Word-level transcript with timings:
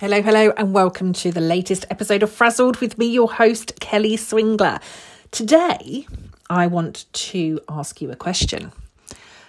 Hello, 0.00 0.22
hello, 0.22 0.52
and 0.56 0.72
welcome 0.72 1.12
to 1.14 1.32
the 1.32 1.40
latest 1.40 1.84
episode 1.90 2.22
of 2.22 2.30
Frazzled 2.30 2.76
with 2.76 2.98
me, 2.98 3.06
your 3.06 3.32
host, 3.32 3.80
Kelly 3.80 4.16
Swingler. 4.16 4.80
Today, 5.32 6.06
I 6.48 6.68
want 6.68 7.06
to 7.14 7.58
ask 7.68 8.00
you 8.00 8.08
a 8.12 8.14
question. 8.14 8.70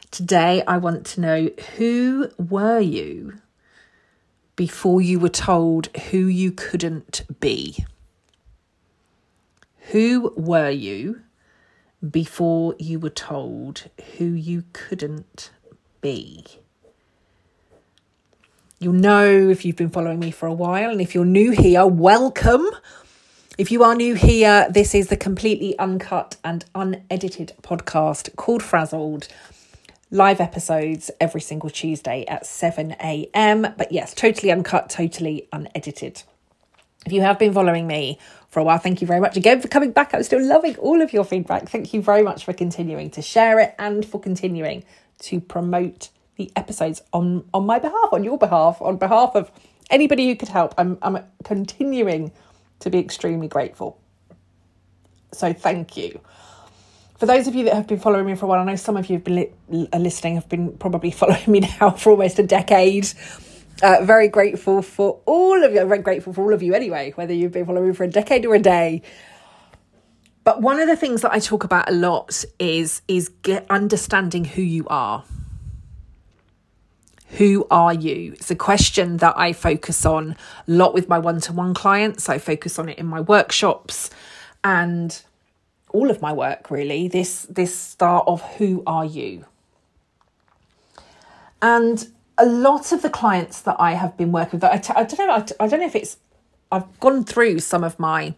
Today, 0.10 0.64
I 0.66 0.78
want 0.78 1.06
to 1.06 1.22
know 1.22 1.50
who 1.78 2.32
were 2.40 2.80
you 2.80 3.36
before 4.56 5.02
you 5.02 5.20
were 5.20 5.30
told 5.30 5.96
who 6.10 6.26
you 6.26 6.52
couldn't 6.52 7.22
be? 7.40 7.86
Who 9.92 10.34
were 10.36 10.72
you 10.72 11.22
before 12.10 12.74
you 12.80 12.98
were 12.98 13.12
told 13.12 13.88
who 14.18 14.26
you 14.26 14.64
couldn't 14.74 15.52
be? 16.02 16.44
You'll 18.82 18.94
know 18.94 19.50
if 19.50 19.66
you've 19.66 19.76
been 19.76 19.90
following 19.90 20.20
me 20.20 20.32
for 20.32 20.46
a 20.46 20.54
while, 20.54 20.90
and 20.90 21.02
if 21.02 21.14
you're 21.14 21.26
new 21.26 21.52
here, 21.52 21.86
welcome. 21.86 22.66
If 23.58 23.72
you 23.74 23.84
are 23.84 23.94
new 23.94 24.16
here, 24.16 24.68
this 24.70 24.96
is 24.96 25.10
the 25.10 25.18
completely 25.18 25.78
uncut 25.78 26.38
and 26.46 26.64
unedited 26.74 27.52
podcast 27.62 28.38
called 28.38 28.64
Frazzled. 28.64 29.28
Live 30.12 30.40
episodes 30.40 31.12
every 31.20 31.42
single 31.42 31.70
Tuesday 31.70 32.24
at 32.30 32.46
7 32.46 32.94
a.m. 33.04 33.68
But 33.78 33.92
yes, 33.92 34.14
totally 34.14 34.50
uncut, 34.50 34.90
totally 34.90 35.50
unedited. 35.52 36.24
If 37.06 37.12
you 37.12 37.20
have 37.20 37.38
been 37.38 37.52
following 37.52 37.86
me 37.86 38.18
for 38.48 38.62
a 38.62 38.64
while, 38.64 38.78
thank 38.78 39.02
you 39.02 39.08
very 39.08 39.20
much 39.20 39.36
again 39.36 39.60
for 39.60 39.68
coming 39.68 39.92
back. 39.92 40.14
I'm 40.14 40.24
still 40.24 40.42
loving 40.42 40.78
all 40.78 41.02
of 41.02 41.12
your 41.12 41.26
feedback. 41.26 41.68
Thank 41.68 41.94
you 41.94 42.02
very 42.02 42.24
much 42.24 42.46
for 42.46 42.54
continuing 42.54 43.10
to 43.10 43.22
share 43.22 43.60
it 43.60 43.76
and 43.78 44.06
for 44.06 44.22
continuing 44.22 44.86
to 45.24 45.42
promote 45.42 46.12
the 46.40 46.52
episodes 46.56 47.04
on 47.14 47.46
on 47.54 47.68
my 47.68 47.78
behalf, 47.78 48.10
on 48.12 48.24
your 48.24 48.40
behalf, 48.40 48.82
on 48.82 48.98
behalf 48.98 49.36
of 49.36 49.52
anybody 49.92 50.28
who 50.28 50.36
could 50.36 50.48
help. 50.50 50.74
I'm 50.78 50.98
I'm 51.04 51.20
continuing 51.44 52.32
to 52.80 52.90
be 52.90 52.98
extremely 52.98 53.48
grateful. 53.48 54.00
So 55.34 55.54
thank 55.54 55.98
you. 55.98 56.22
For 57.18 57.26
those 57.26 57.48
of 57.48 57.54
you 57.54 57.66
that 57.66 57.74
have 57.74 57.86
been 57.86 58.00
following 58.00 58.26
me 58.26 58.36
for 58.36 58.46
a 58.46 58.50
while, 58.50 58.62
I 58.62 58.64
know 58.64 58.78
some 58.78 58.96
of 58.96 59.10
you 59.10 59.18
have 59.18 59.26
been 59.26 59.52
li- 59.68 59.90
listening, 59.94 60.36
have 60.36 60.48
been 60.48 60.78
probably 60.78 61.12
following 61.22 61.44
me 61.48 61.60
now 61.60 61.92
for 61.92 62.12
almost 62.12 62.40
a 62.40 62.44
decade. 62.44 63.08
Uh, 63.84 63.98
very 64.04 64.30
grateful 64.30 64.82
for 64.82 65.20
all 65.26 65.64
of 65.64 65.74
you. 65.74 65.82
I'm 65.82 65.90
very 65.90 66.02
grateful 66.02 66.34
for 66.34 66.46
all 66.46 66.54
of 66.54 66.64
you 66.64 66.74
anyway, 66.74 67.12
whether 67.16 67.34
you've 67.34 67.52
been 67.52 67.66
following 67.66 67.90
me 67.90 67.94
for 67.94 68.06
a 68.06 68.10
decade 68.10 68.46
or 68.46 68.56
a 68.56 68.60
day. 68.60 69.02
But 70.46 70.62
one 70.62 70.80
of 70.80 70.88
the 70.88 70.96
things 70.96 71.22
that 71.22 71.32
I 71.34 71.40
talk 71.40 71.66
about 71.66 71.90
a 71.90 71.94
lot 71.94 72.46
is 72.58 73.02
is 73.10 73.30
get 73.44 73.66
understanding 73.70 74.46
who 74.46 74.62
you 74.62 74.88
are. 74.88 75.24
Who 77.38 77.68
are 77.70 77.94
you? 77.94 78.34
It's 78.34 78.50
a 78.50 78.56
question 78.56 79.18
that 79.18 79.38
I 79.38 79.54
focus 79.54 80.06
on 80.06 80.36
a 80.68 80.72
lot 80.72 80.94
with 80.94 81.08
my 81.08 81.20
one 81.20 81.40
to 81.42 81.54
one 81.54 81.74
clients. 81.74 82.28
I 82.28 82.38
focus 82.38 82.80
on 82.80 82.90
it 82.90 82.98
in 82.98 83.06
my 83.06 83.22
workshops 83.22 84.10
and 84.64 85.22
all 85.90 86.10
of 86.10 86.22
my 86.22 86.34
work 86.34 86.72
really. 86.72 87.08
This 87.08 87.44
this 87.44 87.76
start 87.76 88.26
of 88.28 88.42
who 88.58 88.84
are 88.88 89.06
you? 89.06 89.46
And 91.62 92.08
a 92.38 92.46
lot 92.46 92.92
of 92.92 93.02
the 93.02 93.10
clients 93.10 93.62
that 93.62 93.76
I 93.80 93.94
have 93.94 94.16
been 94.18 94.32
working 94.32 94.60
with, 94.60 94.64
I 94.64 94.78
t- 94.78 94.94
I 94.96 95.04
don't 95.04 95.28
know, 95.28 95.36
I, 95.36 95.42
t- 95.42 95.56
I 95.60 95.68
don't 95.68 95.82
know 95.82 95.86
if 95.86 95.96
it's, 95.96 96.18
I've 96.72 97.00
gone 97.00 97.26
through 97.26 97.60
some 97.60 97.84
of 97.84 98.00
my 98.00 98.34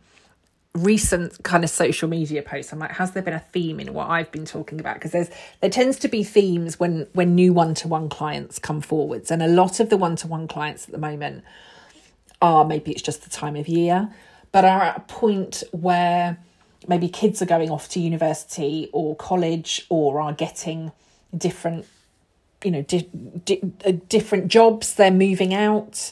recent 0.73 1.43
kind 1.43 1.65
of 1.65 1.69
social 1.69 2.07
media 2.07 2.41
posts 2.41 2.71
i'm 2.71 2.79
like 2.79 2.91
has 2.91 3.11
there 3.11 3.21
been 3.21 3.33
a 3.33 3.39
theme 3.39 3.77
in 3.77 3.93
what 3.93 4.09
i've 4.09 4.31
been 4.31 4.45
talking 4.45 4.79
about? 4.79 4.95
Because 4.95 5.11
there's 5.11 5.29
there 5.59 5.69
tends 5.69 5.97
to 5.99 6.07
be 6.07 6.23
themes 6.23 6.79
when 6.79 7.07
when 7.13 7.35
new 7.35 7.51
one-to-one 7.53 8.07
clients 8.07 8.57
come 8.57 8.79
forwards. 8.79 9.31
And 9.31 9.43
a 9.43 9.47
lot 9.47 9.79
of 9.79 9.89
the 9.89 9.97
one-to-one 9.97 10.47
clients 10.47 10.85
at 10.85 10.91
the 10.91 10.97
moment 10.97 11.43
are 12.41 12.63
maybe 12.65 12.91
it's 12.91 13.01
just 13.01 13.23
the 13.23 13.29
time 13.29 13.55
of 13.55 13.67
year 13.67 14.09
but 14.51 14.65
are 14.65 14.81
at 14.81 14.97
a 14.97 15.01
point 15.01 15.63
where 15.71 16.37
maybe 16.87 17.07
kids 17.07 17.41
are 17.41 17.45
going 17.45 17.69
off 17.69 17.87
to 17.89 17.99
university 17.99 18.89
or 18.91 19.15
college 19.15 19.85
or 19.89 20.19
are 20.19 20.33
getting 20.33 20.91
different 21.35 21.85
you 22.63 22.71
know 22.71 22.81
di- 22.81 23.09
di- 23.45 23.61
uh, 23.85 23.93
different 24.09 24.47
jobs 24.47 24.95
they're 24.95 25.11
moving 25.11 25.53
out 25.53 26.11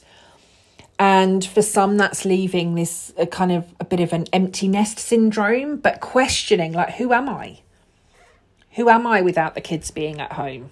and 0.99 1.45
for 1.45 1.61
some 1.61 1.97
that's 1.97 2.25
leaving 2.25 2.75
this 2.75 3.11
kind 3.31 3.51
of 3.51 3.73
a 3.79 3.85
bit 3.85 4.01
of 4.01 4.13
an 4.13 4.25
empty 4.33 4.67
nest 4.67 4.99
syndrome 4.99 5.77
but 5.77 6.01
questioning 6.01 6.73
like 6.73 6.95
who 6.95 7.13
am 7.13 7.27
i 7.29 7.59
who 8.71 8.89
am 8.89 9.07
i 9.07 9.21
without 9.21 9.55
the 9.55 9.61
kids 9.61 9.89
being 9.89 10.19
at 10.19 10.33
home 10.33 10.69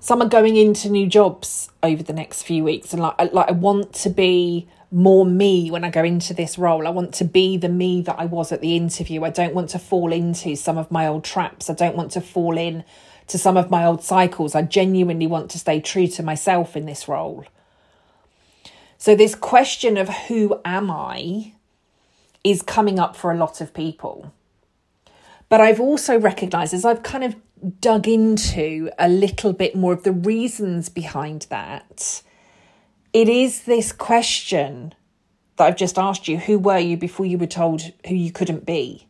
some 0.00 0.22
are 0.22 0.28
going 0.28 0.56
into 0.56 0.88
new 0.88 1.06
jobs 1.06 1.70
over 1.82 2.02
the 2.02 2.12
next 2.12 2.42
few 2.42 2.62
weeks 2.62 2.92
and 2.92 3.02
like 3.02 3.32
like 3.32 3.48
I 3.48 3.52
want 3.52 3.92
to 3.94 4.10
be 4.10 4.68
more 4.92 5.26
me 5.26 5.68
when 5.70 5.82
I 5.82 5.90
go 5.90 6.04
into 6.04 6.32
this 6.32 6.58
role. 6.58 6.86
I 6.86 6.90
want 6.90 7.12
to 7.14 7.24
be 7.24 7.56
the 7.56 7.68
me 7.68 8.02
that 8.02 8.16
I 8.16 8.24
was 8.24 8.52
at 8.52 8.60
the 8.60 8.76
interview. 8.76 9.24
I 9.24 9.30
don't 9.30 9.52
want 9.52 9.70
to 9.70 9.78
fall 9.78 10.12
into 10.12 10.54
some 10.54 10.78
of 10.78 10.90
my 10.90 11.08
old 11.08 11.24
traps. 11.24 11.68
I 11.68 11.74
don't 11.74 11.96
want 11.96 12.12
to 12.12 12.20
fall 12.20 12.56
in 12.56 12.84
to 13.26 13.36
some 13.36 13.56
of 13.56 13.68
my 13.68 13.84
old 13.84 14.04
cycles. 14.04 14.54
I 14.54 14.62
genuinely 14.62 15.26
want 15.26 15.50
to 15.50 15.58
stay 15.58 15.80
true 15.80 16.06
to 16.06 16.22
myself 16.22 16.76
in 16.76 16.86
this 16.86 17.08
role. 17.08 17.44
So, 18.98 19.14
this 19.14 19.34
question 19.34 19.96
of 19.96 20.08
who 20.08 20.60
am 20.64 20.90
I 20.90 21.52
is 22.42 22.62
coming 22.62 22.98
up 22.98 23.16
for 23.16 23.32
a 23.32 23.36
lot 23.36 23.60
of 23.60 23.74
people. 23.74 24.32
But 25.48 25.60
I've 25.60 25.80
also 25.80 26.18
recognized 26.18 26.74
as 26.74 26.84
I've 26.84 27.02
kind 27.02 27.24
of 27.24 27.36
dug 27.80 28.06
into 28.06 28.90
a 28.98 29.08
little 29.08 29.52
bit 29.52 29.74
more 29.74 29.92
of 29.92 30.02
the 30.02 30.12
reasons 30.12 30.88
behind 30.88 31.46
that, 31.50 32.22
it 33.12 33.28
is 33.28 33.64
this 33.64 33.92
question 33.92 34.94
that 35.56 35.64
I've 35.64 35.76
just 35.76 35.98
asked 35.98 36.28
you 36.28 36.38
who 36.38 36.58
were 36.58 36.78
you 36.78 36.96
before 36.96 37.26
you 37.26 37.38
were 37.38 37.46
told 37.46 37.82
who 38.06 38.14
you 38.14 38.30
couldn't 38.30 38.66
be? 38.66 39.06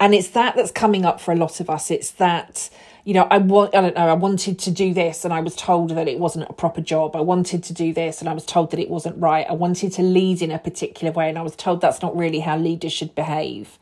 And 0.00 0.14
it's 0.14 0.30
that 0.30 0.56
that's 0.56 0.72
coming 0.72 1.04
up 1.04 1.20
for 1.20 1.32
a 1.32 1.36
lot 1.36 1.60
of 1.60 1.70
us. 1.70 1.90
It's 1.90 2.10
that 2.12 2.70
you 3.04 3.14
know, 3.14 3.26
I 3.30 3.38
want, 3.38 3.74
I 3.74 3.80
don't 3.80 3.96
know, 3.96 4.08
I 4.08 4.12
wanted 4.12 4.58
to 4.60 4.70
do 4.70 4.94
this 4.94 5.24
and 5.24 5.34
I 5.34 5.40
was 5.40 5.56
told 5.56 5.90
that 5.90 6.06
it 6.06 6.20
wasn't 6.20 6.48
a 6.48 6.52
proper 6.52 6.80
job. 6.80 7.16
I 7.16 7.20
wanted 7.20 7.64
to 7.64 7.72
do 7.72 7.92
this 7.92 8.20
and 8.20 8.28
I 8.28 8.32
was 8.32 8.46
told 8.46 8.70
that 8.70 8.78
it 8.78 8.88
wasn't 8.88 9.20
right. 9.20 9.44
I 9.48 9.54
wanted 9.54 9.92
to 9.94 10.02
lead 10.02 10.40
in 10.40 10.52
a 10.52 10.58
particular 10.58 11.12
way 11.12 11.28
and 11.28 11.36
I 11.36 11.42
was 11.42 11.56
told 11.56 11.80
that's 11.80 12.00
not 12.00 12.16
really 12.16 12.40
how 12.40 12.56
leaders 12.56 12.92
should 12.92 13.14
behave. 13.14 13.78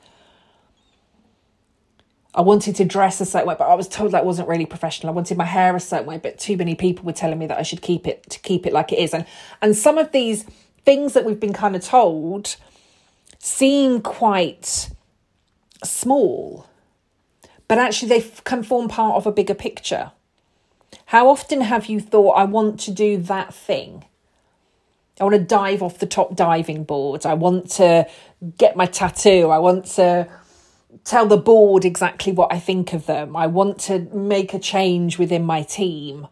I 2.34 2.40
wanted 2.42 2.76
to 2.76 2.84
dress 2.84 3.20
a 3.20 3.26
certain 3.26 3.48
way, 3.48 3.56
but 3.58 3.68
I 3.68 3.74
was 3.74 3.88
told 3.88 4.12
that 4.12 4.24
wasn't 4.24 4.48
really 4.48 4.64
professional. 4.64 5.12
I 5.12 5.16
wanted 5.16 5.36
my 5.36 5.44
hair 5.44 5.74
a 5.74 5.80
certain 5.80 6.06
way, 6.06 6.18
but 6.18 6.38
too 6.38 6.56
many 6.56 6.74
people 6.74 7.04
were 7.04 7.12
telling 7.12 7.38
me 7.38 7.46
that 7.46 7.58
I 7.58 7.62
should 7.62 7.82
keep 7.82 8.06
it 8.06 8.22
to 8.30 8.38
keep 8.38 8.66
it 8.66 8.72
like 8.72 8.92
it 8.92 9.00
is. 9.00 9.12
And 9.12 9.26
and 9.60 9.76
some 9.76 9.98
of 9.98 10.12
these 10.12 10.46
things 10.84 11.12
that 11.14 11.24
we've 11.24 11.40
been 11.40 11.52
kind 11.52 11.74
of 11.74 11.84
told 11.84 12.56
seem 13.38 14.00
quite 14.00 14.90
small 15.82 16.66
but 17.70 17.78
actually 17.78 18.08
they 18.08 18.28
can 18.42 18.64
form 18.64 18.88
part 18.88 19.14
of 19.14 19.28
a 19.28 19.30
bigger 19.30 19.54
picture. 19.54 20.10
How 21.06 21.28
often 21.28 21.60
have 21.60 21.86
you 21.86 22.00
thought, 22.00 22.32
I 22.32 22.42
want 22.42 22.80
to 22.80 22.90
do 22.90 23.16
that 23.18 23.54
thing? 23.54 24.06
I 25.20 25.22
want 25.22 25.36
to 25.36 25.44
dive 25.44 25.80
off 25.80 26.00
the 26.00 26.06
top 26.06 26.34
diving 26.34 26.82
board. 26.82 27.24
I 27.24 27.34
want 27.34 27.70
to 27.74 28.08
get 28.58 28.74
my 28.74 28.86
tattoo. 28.86 29.50
I 29.50 29.58
want 29.58 29.84
to 29.84 30.26
tell 31.04 31.26
the 31.26 31.36
board 31.36 31.84
exactly 31.84 32.32
what 32.32 32.52
I 32.52 32.58
think 32.58 32.92
of 32.92 33.06
them. 33.06 33.36
I 33.36 33.46
want 33.46 33.78
to 33.82 34.00
make 34.12 34.52
a 34.52 34.58
change 34.58 35.16
within 35.16 35.44
my 35.44 35.62
team. 35.62 36.26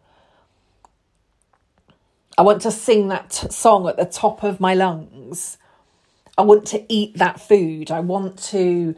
I 2.37 2.41
want 2.41 2.63
to 2.63 2.71
sing 2.71 3.07
that 3.07 3.29
t- 3.29 3.49
song 3.49 3.87
at 3.87 3.95
the 3.95 4.03
top 4.03 4.43
of 4.43 4.59
my 4.59 4.73
lungs. 4.73 5.57
I 6.37 6.41
want 6.41 6.67
to 6.67 6.83
eat 6.93 7.17
that 7.17 7.39
food. 7.39 7.91
I 7.91 8.01
want 8.01 8.37
to 8.49 8.97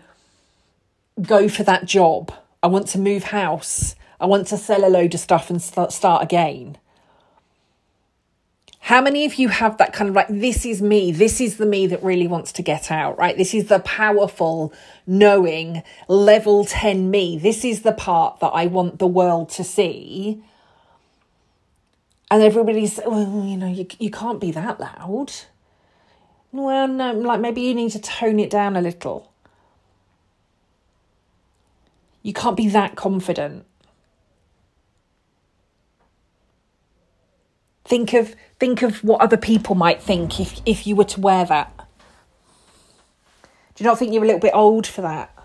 go 1.21 1.47
for 1.47 1.63
that 1.63 1.85
job. 1.85 2.33
I 2.63 2.67
want 2.67 2.87
to 2.89 2.99
move 2.99 3.25
house. 3.25 3.95
I 4.19 4.25
want 4.27 4.47
to 4.47 4.57
sell 4.57 4.85
a 4.85 4.89
load 4.89 5.13
of 5.13 5.19
stuff 5.19 5.49
and 5.49 5.61
start, 5.61 5.91
start 5.91 6.23
again. 6.23 6.77
How 8.81 8.99
many 8.99 9.25
of 9.25 9.35
you 9.35 9.47
have 9.49 9.77
that 9.77 9.93
kind 9.93 10.09
of 10.09 10.15
like, 10.15 10.27
this 10.27 10.65
is 10.65 10.81
me, 10.81 11.11
this 11.11 11.39
is 11.39 11.57
the 11.57 11.65
me 11.65 11.87
that 11.87 12.03
really 12.03 12.27
wants 12.27 12.51
to 12.53 12.63
get 12.63 12.91
out, 12.91 13.17
right? 13.17 13.37
This 13.37 13.53
is 13.53 13.67
the 13.67 13.79
powerful, 13.79 14.73
knowing, 15.05 15.83
level 16.07 16.65
10 16.65 17.09
me. 17.09 17.37
This 17.37 17.63
is 17.63 17.83
the 17.83 17.93
part 17.93 18.39
that 18.39 18.47
I 18.47 18.65
want 18.65 18.99
the 18.99 19.07
world 19.07 19.49
to 19.51 19.63
see. 19.63 20.43
And 22.31 22.41
everybody's, 22.41 22.99
well, 23.05 23.45
you 23.45 23.57
know, 23.57 23.67
you, 23.67 23.87
you 23.99 24.09
can't 24.09 24.39
be 24.39 24.51
that 24.51 24.79
loud. 24.79 25.31
Well, 26.51 26.87
no, 26.87 27.13
like 27.13 27.39
maybe 27.39 27.61
you 27.61 27.73
need 27.73 27.91
to 27.91 27.99
tone 27.99 28.39
it 28.39 28.49
down 28.49 28.75
a 28.75 28.81
little. 28.81 29.30
You 32.21 32.33
can't 32.33 32.57
be 32.57 32.67
that 32.69 32.95
confident. 32.95 33.65
Think 37.85 38.13
of 38.13 38.35
think 38.59 38.83
of 38.83 39.03
what 39.03 39.21
other 39.21 39.37
people 39.37 39.75
might 39.75 40.01
think 40.01 40.39
if 40.39 40.61
if 40.65 40.87
you 40.87 40.95
were 40.95 41.05
to 41.05 41.19
wear 41.19 41.45
that. 41.45 41.73
Do 43.75 43.83
you 43.83 43.89
not 43.89 43.97
think 43.97 44.13
you're 44.13 44.23
a 44.23 44.27
little 44.27 44.39
bit 44.39 44.53
old 44.53 44.85
for 44.85 45.01
that? 45.01 45.35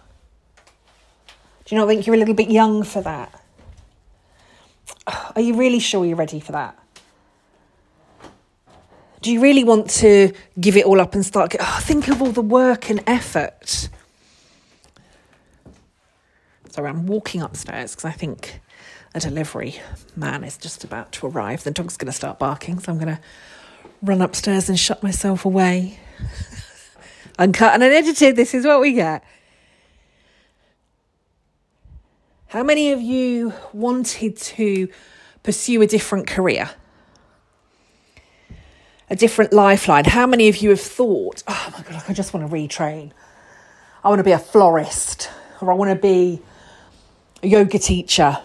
Do 1.65 1.75
you 1.75 1.81
not 1.81 1.89
think 1.89 2.07
you're 2.07 2.15
a 2.15 2.19
little 2.19 2.35
bit 2.35 2.51
young 2.51 2.85
for 2.85 3.01
that? 3.03 3.43
Are 5.07 5.41
you 5.41 5.57
really 5.57 5.81
sure 5.81 6.05
you're 6.05 6.17
ready 6.17 6.41
for 6.41 6.53
that? 6.53 6.79
Do 9.23 9.33
you 9.33 9.41
really 9.41 9.65
want 9.65 9.91
to 9.91 10.33
give 10.61 10.77
it 10.77 10.85
all 10.85 11.01
up 11.01 11.15
and 11.15 11.27
start? 11.27 11.57
Oh, 11.59 11.81
think 11.83 12.07
of 12.09 12.23
all 12.23 12.31
the 12.31 12.43
work 12.43 12.91
and 12.91 13.03
effort. 13.07 13.89
Sorry, 16.77 16.91
I'm 16.91 17.07
walking 17.07 17.41
upstairs 17.41 17.93
because 17.93 18.05
I 18.05 18.11
think 18.11 18.61
a 19.15 19.21
delivery 19.21 19.77
man 20.15 20.45
is 20.45 20.59
just 20.59 20.85
about 20.85 21.11
to 21.13 21.27
arrive. 21.27 21.65
The 21.65 21.71
dog's 21.71 21.97
going 21.97 22.13
to 22.13 22.13
start 22.13 22.39
barking, 22.39 22.81
so 22.81 22.93
I'm 22.93 22.99
going 22.99 23.17
to 23.17 23.21
run 24.03 24.21
upstairs 24.21 24.69
and 24.69 24.79
shut 24.79 25.03
myself 25.03 25.47
away. 25.47 25.99
Uncut 27.39 27.73
and 27.73 27.83
unedited, 27.83 28.37
this 28.37 28.53
is 28.53 28.67
what 28.67 28.83
we 28.83 28.93
get. 28.93 29.25
How 32.49 32.63
many 32.63 32.93
of 32.93 33.01
you 33.01 33.55
wanted 33.73 34.37
to 34.37 34.91
pursue 35.43 35.81
a 35.81 35.87
different 35.87 36.27
career? 36.27 36.69
A 39.09 39.17
different 39.17 39.55
lifeline? 39.55 40.05
How 40.05 40.27
many 40.27 40.49
of 40.49 40.59
you 40.59 40.69
have 40.69 40.81
thought, 40.83 41.43
oh 41.49 41.73
my 41.73 41.83
God, 41.91 42.05
I 42.07 42.13
just 42.13 42.35
want 42.35 42.47
to 42.47 42.55
retrain? 42.55 43.13
I 44.05 44.11
want 44.11 44.19
to 44.19 44.25
be 44.25 44.33
a 44.33 44.39
florist, 44.39 45.31
or 45.63 45.73
I 45.73 45.75
want 45.75 45.91
to 45.91 45.97
be 45.97 46.43
yoga 47.47 47.79
teacher. 47.79 48.39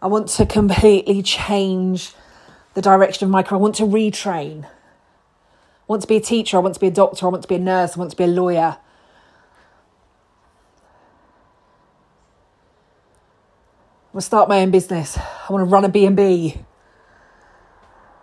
I 0.00 0.06
want 0.06 0.28
to 0.28 0.46
completely 0.46 1.22
change 1.22 2.12
the 2.74 2.82
direction 2.82 3.24
of 3.24 3.30
my 3.30 3.42
career. 3.42 3.58
I 3.58 3.62
want 3.62 3.74
to 3.76 3.82
retrain. 3.82 4.64
I 4.64 4.68
want 5.88 6.02
to 6.02 6.08
be 6.08 6.16
a 6.16 6.20
teacher. 6.20 6.56
I 6.56 6.60
want 6.60 6.74
to 6.74 6.80
be 6.80 6.86
a 6.86 6.92
doctor. 6.92 7.26
I 7.26 7.30
want 7.30 7.42
to 7.42 7.48
be 7.48 7.56
a 7.56 7.58
nurse. 7.58 7.96
I 7.96 7.98
want 7.98 8.12
to 8.12 8.16
be 8.16 8.24
a 8.24 8.28
lawyer. 8.28 8.78
I 14.06 14.12
want 14.12 14.22
to 14.22 14.26
start 14.26 14.48
my 14.48 14.60
own 14.60 14.70
business. 14.70 15.18
I 15.18 15.52
want 15.52 15.68
to 15.68 15.72
run 15.72 15.84
a 15.84 15.88
B&B. 15.88 16.54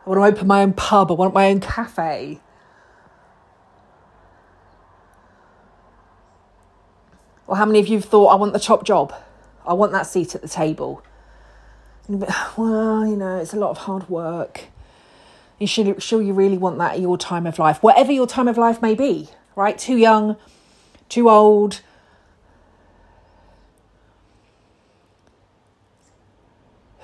I 0.06 0.10
want 0.10 0.20
to 0.20 0.38
open 0.38 0.48
my 0.48 0.62
own 0.62 0.74
pub. 0.74 1.12
I 1.12 1.16
want 1.16 1.34
my 1.34 1.50
own 1.50 1.60
cafe. 1.60 2.40
Or 7.48 7.58
how 7.58 7.66
many 7.66 7.80
of 7.80 7.88
you 7.88 7.98
have 7.98 8.06
thought, 8.06 8.28
I 8.28 8.36
want 8.36 8.54
the 8.54 8.60
top 8.60 8.84
job? 8.84 9.14
I 9.66 9.74
want 9.74 9.92
that 9.92 10.08
seat 10.08 10.36
at 10.36 10.42
the 10.42 10.48
table. 10.48 11.04
Well, 12.08 13.08
you 13.08 13.16
know, 13.16 13.38
it's 13.38 13.54
a 13.54 13.58
lot 13.58 13.72
of 13.72 13.80
hard 13.80 14.10
work. 14.10 14.66
You 15.60 15.68
should 15.68 16.02
sure 16.02 16.22
you 16.22 16.34
really 16.34 16.58
want 16.58 16.78
that 16.80 16.96
at 16.96 17.00
your 17.00 17.18
time 17.18 17.48
of 17.48 17.58
life, 17.58 17.82
whatever 17.82 18.12
your 18.12 18.28
time 18.28 18.48
of 18.48 18.58
life 18.58 18.82
may 18.82 18.94
be, 18.94 19.30
right? 19.56 19.78
Too 19.78 19.98
young, 19.98 20.38
too 21.08 21.30
old. 21.30 21.82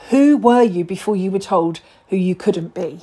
Who 0.09 0.37
were 0.37 0.63
you 0.63 0.83
before 0.83 1.15
you 1.15 1.31
were 1.31 1.39
told 1.39 1.79
who 2.09 2.17
you 2.17 2.35
couldn't 2.35 2.73
be? 2.73 3.01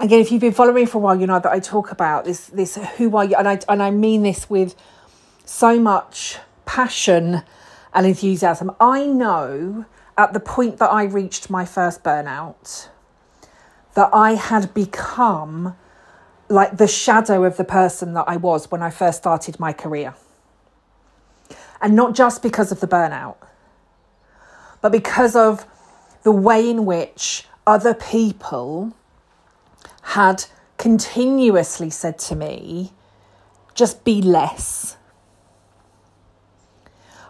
Again, 0.00 0.20
if 0.20 0.32
you've 0.32 0.40
been 0.40 0.54
following 0.54 0.76
me 0.76 0.86
for 0.86 0.96
a 0.96 1.00
while, 1.02 1.20
you 1.20 1.26
know 1.26 1.38
that 1.38 1.52
I 1.52 1.60
talk 1.60 1.92
about 1.92 2.24
this 2.24 2.46
this 2.46 2.76
who 2.96 3.14
are 3.18 3.24
you 3.26 3.36
and 3.36 3.46
I 3.46 3.60
and 3.68 3.82
I 3.82 3.90
mean 3.90 4.22
this 4.22 4.48
with 4.48 4.74
so 5.44 5.78
much 5.78 6.38
passion 6.64 7.42
and 7.92 8.06
enthusiasm. 8.06 8.74
I 8.80 9.04
know 9.04 9.84
at 10.16 10.32
the 10.32 10.40
point 10.40 10.78
that 10.78 10.90
I 10.90 11.04
reached 11.04 11.50
my 11.50 11.66
first 11.66 12.02
burnout 12.02 12.88
that 13.92 14.08
I 14.14 14.36
had 14.36 14.72
become 14.72 15.76
like 16.48 16.78
the 16.78 16.88
shadow 16.88 17.44
of 17.44 17.58
the 17.58 17.64
person 17.64 18.14
that 18.14 18.24
I 18.26 18.38
was 18.38 18.70
when 18.70 18.82
I 18.82 18.88
first 18.88 19.18
started 19.18 19.60
my 19.60 19.74
career. 19.74 20.14
And 21.82 21.94
not 21.94 22.14
just 22.14 22.42
because 22.42 22.72
of 22.72 22.80
the 22.80 22.88
burnout, 22.88 23.36
but 24.80 24.92
because 24.92 25.36
of 25.36 25.66
the 26.22 26.32
way 26.32 26.70
in 26.70 26.86
which 26.86 27.44
other 27.66 27.92
people 27.92 28.94
had 30.10 30.46
continuously 30.78 31.90
said 31.90 32.18
to 32.18 32.36
me, 32.36 32.92
just 33.74 34.04
be 34.04 34.20
less 34.20 34.96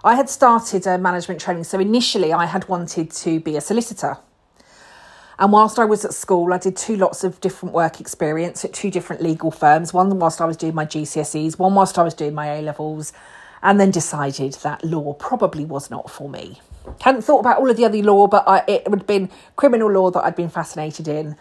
I 0.02 0.14
had 0.14 0.30
started 0.30 0.86
a 0.86 0.96
management 0.96 1.40
training. 1.40 1.64
So 1.64 1.78
initially, 1.78 2.32
I 2.32 2.46
had 2.46 2.68
wanted 2.68 3.10
to 3.10 3.38
be 3.40 3.56
a 3.56 3.60
solicitor. 3.60 4.16
And 5.38 5.52
whilst 5.52 5.78
I 5.78 5.84
was 5.84 6.04
at 6.04 6.14
school, 6.14 6.52
I 6.52 6.58
did 6.58 6.76
two 6.76 6.96
lots 6.96 7.22
of 7.22 7.40
different 7.40 7.74
work 7.74 8.00
experience 8.00 8.64
at 8.64 8.72
two 8.72 8.90
different 8.90 9.22
legal 9.22 9.50
firms. 9.50 9.92
One 9.92 10.18
whilst 10.18 10.40
I 10.40 10.46
was 10.46 10.56
doing 10.56 10.74
my 10.74 10.86
GCSEs, 10.86 11.58
one 11.58 11.74
whilst 11.74 11.98
I 11.98 12.02
was 12.02 12.14
doing 12.14 12.34
my 12.34 12.46
A 12.46 12.62
levels, 12.62 13.12
and 13.62 13.78
then 13.78 13.90
decided 13.90 14.54
that 14.54 14.84
law 14.84 15.12
probably 15.14 15.66
was 15.66 15.90
not 15.90 16.10
for 16.10 16.30
me. 16.30 16.60
Hadn't 17.02 17.22
thought 17.22 17.40
about 17.40 17.58
all 17.58 17.70
of 17.70 17.76
the 17.76 17.84
other 17.84 18.02
law, 18.02 18.26
but 18.26 18.44
I, 18.46 18.62
it 18.66 18.90
would 18.90 19.06
been 19.06 19.30
criminal 19.56 19.90
law 19.90 20.10
that 20.10 20.24
I'd 20.24 20.36
been 20.36 20.48
fascinated 20.48 21.08
in. 21.08 21.36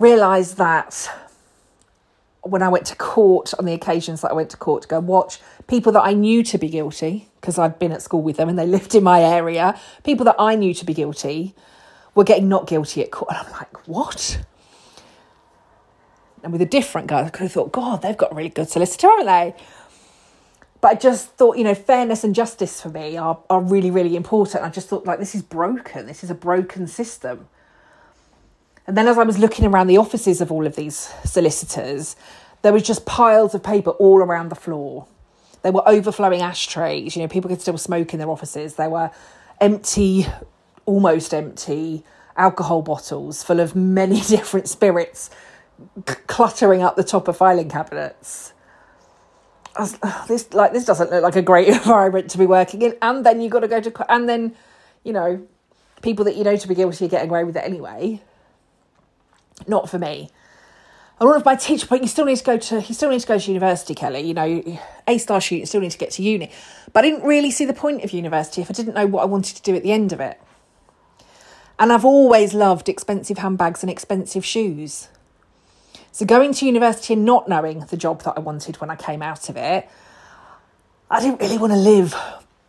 Realised 0.00 0.56
that 0.56 1.10
when 2.42 2.62
I 2.62 2.68
went 2.68 2.86
to 2.86 2.96
court, 2.96 3.52
on 3.58 3.66
the 3.66 3.74
occasions 3.74 4.22
that 4.22 4.30
I 4.30 4.34
went 4.34 4.50
to 4.50 4.56
court 4.56 4.82
to 4.82 4.88
go 4.88 4.98
watch, 4.98 5.40
people 5.66 5.92
that 5.92 6.02
I 6.02 6.14
knew 6.14 6.42
to 6.44 6.58
be 6.58 6.68
guilty, 6.68 7.28
because 7.40 7.58
I'd 7.58 7.78
been 7.78 7.92
at 7.92 8.02
school 8.02 8.22
with 8.22 8.38
them 8.38 8.48
and 8.48 8.58
they 8.58 8.66
lived 8.78 8.94
in 8.94 9.04
my 9.04 9.22
area, 9.22 9.78
people 10.02 10.24
that 10.24 10.36
I 10.38 10.54
knew 10.54 10.74
to 10.74 10.84
be 10.84 10.94
guilty 10.94 11.54
were 12.14 12.24
getting 12.24 12.48
not 12.48 12.66
guilty 12.66 13.02
at 13.02 13.10
court. 13.10 13.30
And 13.30 13.46
I'm 13.46 13.52
like, 13.52 13.86
what? 13.86 14.40
And 16.42 16.52
with 16.52 16.62
a 16.62 16.66
different 16.66 17.06
guy, 17.06 17.24
I 17.24 17.28
could 17.28 17.42
have 17.42 17.52
thought, 17.52 17.70
God, 17.70 18.02
they've 18.02 18.16
got 18.16 18.32
a 18.32 18.34
really 18.34 18.48
good 18.48 18.68
solicitor, 18.68 19.08
haven't 19.08 19.26
they? 19.26 19.54
But 20.80 20.92
I 20.92 20.94
just 20.94 21.36
thought, 21.36 21.58
you 21.58 21.64
know, 21.64 21.74
fairness 21.74 22.24
and 22.24 22.34
justice 22.34 22.80
for 22.80 22.88
me 22.88 23.18
are, 23.18 23.38
are 23.50 23.60
really, 23.60 23.90
really 23.90 24.16
important. 24.16 24.64
I 24.64 24.70
just 24.70 24.88
thought, 24.88 25.04
like, 25.04 25.18
this 25.18 25.34
is 25.34 25.42
broken. 25.42 26.06
This 26.06 26.24
is 26.24 26.30
a 26.30 26.34
broken 26.34 26.86
system. 26.86 27.48
And 28.86 28.96
then 28.96 29.06
as 29.08 29.18
I 29.18 29.24
was 29.24 29.38
looking 29.38 29.66
around 29.66 29.86
the 29.86 29.98
offices 29.98 30.40
of 30.40 30.50
all 30.50 30.66
of 30.66 30.76
these 30.76 31.12
solicitors, 31.24 32.16
there 32.62 32.72
was 32.72 32.82
just 32.82 33.06
piles 33.06 33.54
of 33.54 33.62
paper 33.62 33.90
all 33.90 34.18
around 34.18 34.48
the 34.48 34.54
floor. 34.56 35.06
There 35.62 35.72
were 35.72 35.86
overflowing 35.88 36.40
ashtrays. 36.40 37.14
You 37.14 37.22
know, 37.22 37.28
people 37.28 37.48
could 37.48 37.60
still 37.60 37.78
smoke 37.78 38.12
in 38.12 38.18
their 38.18 38.30
offices. 38.30 38.74
There 38.74 38.90
were 38.90 39.10
empty, 39.60 40.26
almost 40.86 41.34
empty 41.34 42.04
alcohol 42.36 42.80
bottles 42.80 43.42
full 43.42 43.60
of 43.60 43.76
many 43.76 44.20
different 44.28 44.68
spirits 44.68 45.30
cluttering 46.26 46.82
up 46.82 46.96
the 46.96 47.04
top 47.04 47.28
of 47.28 47.36
filing 47.36 47.68
cabinets. 47.68 48.52
Was, 49.78 49.98
this 50.26 50.52
like 50.52 50.72
this 50.72 50.84
doesn't 50.84 51.10
look 51.10 51.22
like 51.22 51.36
a 51.36 51.42
great 51.42 51.68
environment 51.76 52.30
to 52.30 52.38
be 52.38 52.46
working 52.46 52.82
in. 52.82 52.96
And 53.00 53.24
then 53.24 53.40
you've 53.40 53.52
got 53.52 53.60
to 53.60 53.68
go 53.68 53.80
to 53.80 54.12
and 54.12 54.28
then, 54.28 54.54
you 55.04 55.12
know, 55.12 55.46
people 56.02 56.24
that 56.24 56.36
you 56.36 56.44
know 56.44 56.56
to 56.56 56.68
be 56.68 56.74
guilty 56.74 57.04
are 57.04 57.08
getting 57.08 57.30
away 57.30 57.44
with 57.44 57.56
it 57.56 57.64
anyway 57.64 58.20
not 59.68 59.88
for 59.88 59.98
me. 59.98 60.30
And 61.20 61.28
one 61.28 61.36
of 61.36 61.44
my 61.44 61.54
teacher, 61.54 61.86
but 61.86 62.00
you 62.00 62.08
still 62.08 62.24
need 62.24 62.38
to 62.38 62.44
go 62.44 62.56
to 62.56 62.80
you 62.80 62.94
still 62.94 63.10
need 63.10 63.20
to 63.20 63.26
go 63.26 63.38
to 63.38 63.48
university, 63.50 63.94
Kelly. 63.94 64.20
You 64.20 64.32
know, 64.32 64.80
A 65.06 65.18
star 65.18 65.40
student 65.42 65.68
still 65.68 65.82
need 65.82 65.90
to 65.90 65.98
get 65.98 66.12
to 66.12 66.22
uni. 66.22 66.50
But 66.94 67.04
I 67.04 67.10
didn't 67.10 67.26
really 67.26 67.50
see 67.50 67.66
the 67.66 67.74
point 67.74 68.02
of 68.04 68.12
university 68.12 68.62
if 68.62 68.70
I 68.70 68.72
didn't 68.72 68.94
know 68.94 69.06
what 69.06 69.22
I 69.22 69.26
wanted 69.26 69.56
to 69.56 69.62
do 69.62 69.76
at 69.76 69.82
the 69.82 69.92
end 69.92 70.12
of 70.12 70.20
it. 70.20 70.40
And 71.78 71.92
I've 71.92 72.06
always 72.06 72.54
loved 72.54 72.88
expensive 72.88 73.38
handbags 73.38 73.82
and 73.82 73.90
expensive 73.90 74.44
shoes. 74.44 75.08
So 76.10 76.24
going 76.24 76.54
to 76.54 76.66
university 76.66 77.12
and 77.12 77.24
not 77.24 77.48
knowing 77.48 77.80
the 77.80 77.96
job 77.96 78.22
that 78.22 78.34
I 78.36 78.40
wanted 78.40 78.80
when 78.80 78.90
I 78.90 78.96
came 78.96 79.22
out 79.22 79.48
of 79.48 79.56
it, 79.56 79.88
I 81.10 81.20
didn't 81.20 81.40
really 81.40 81.58
want 81.58 81.72
to 81.72 81.78
live 81.78 82.14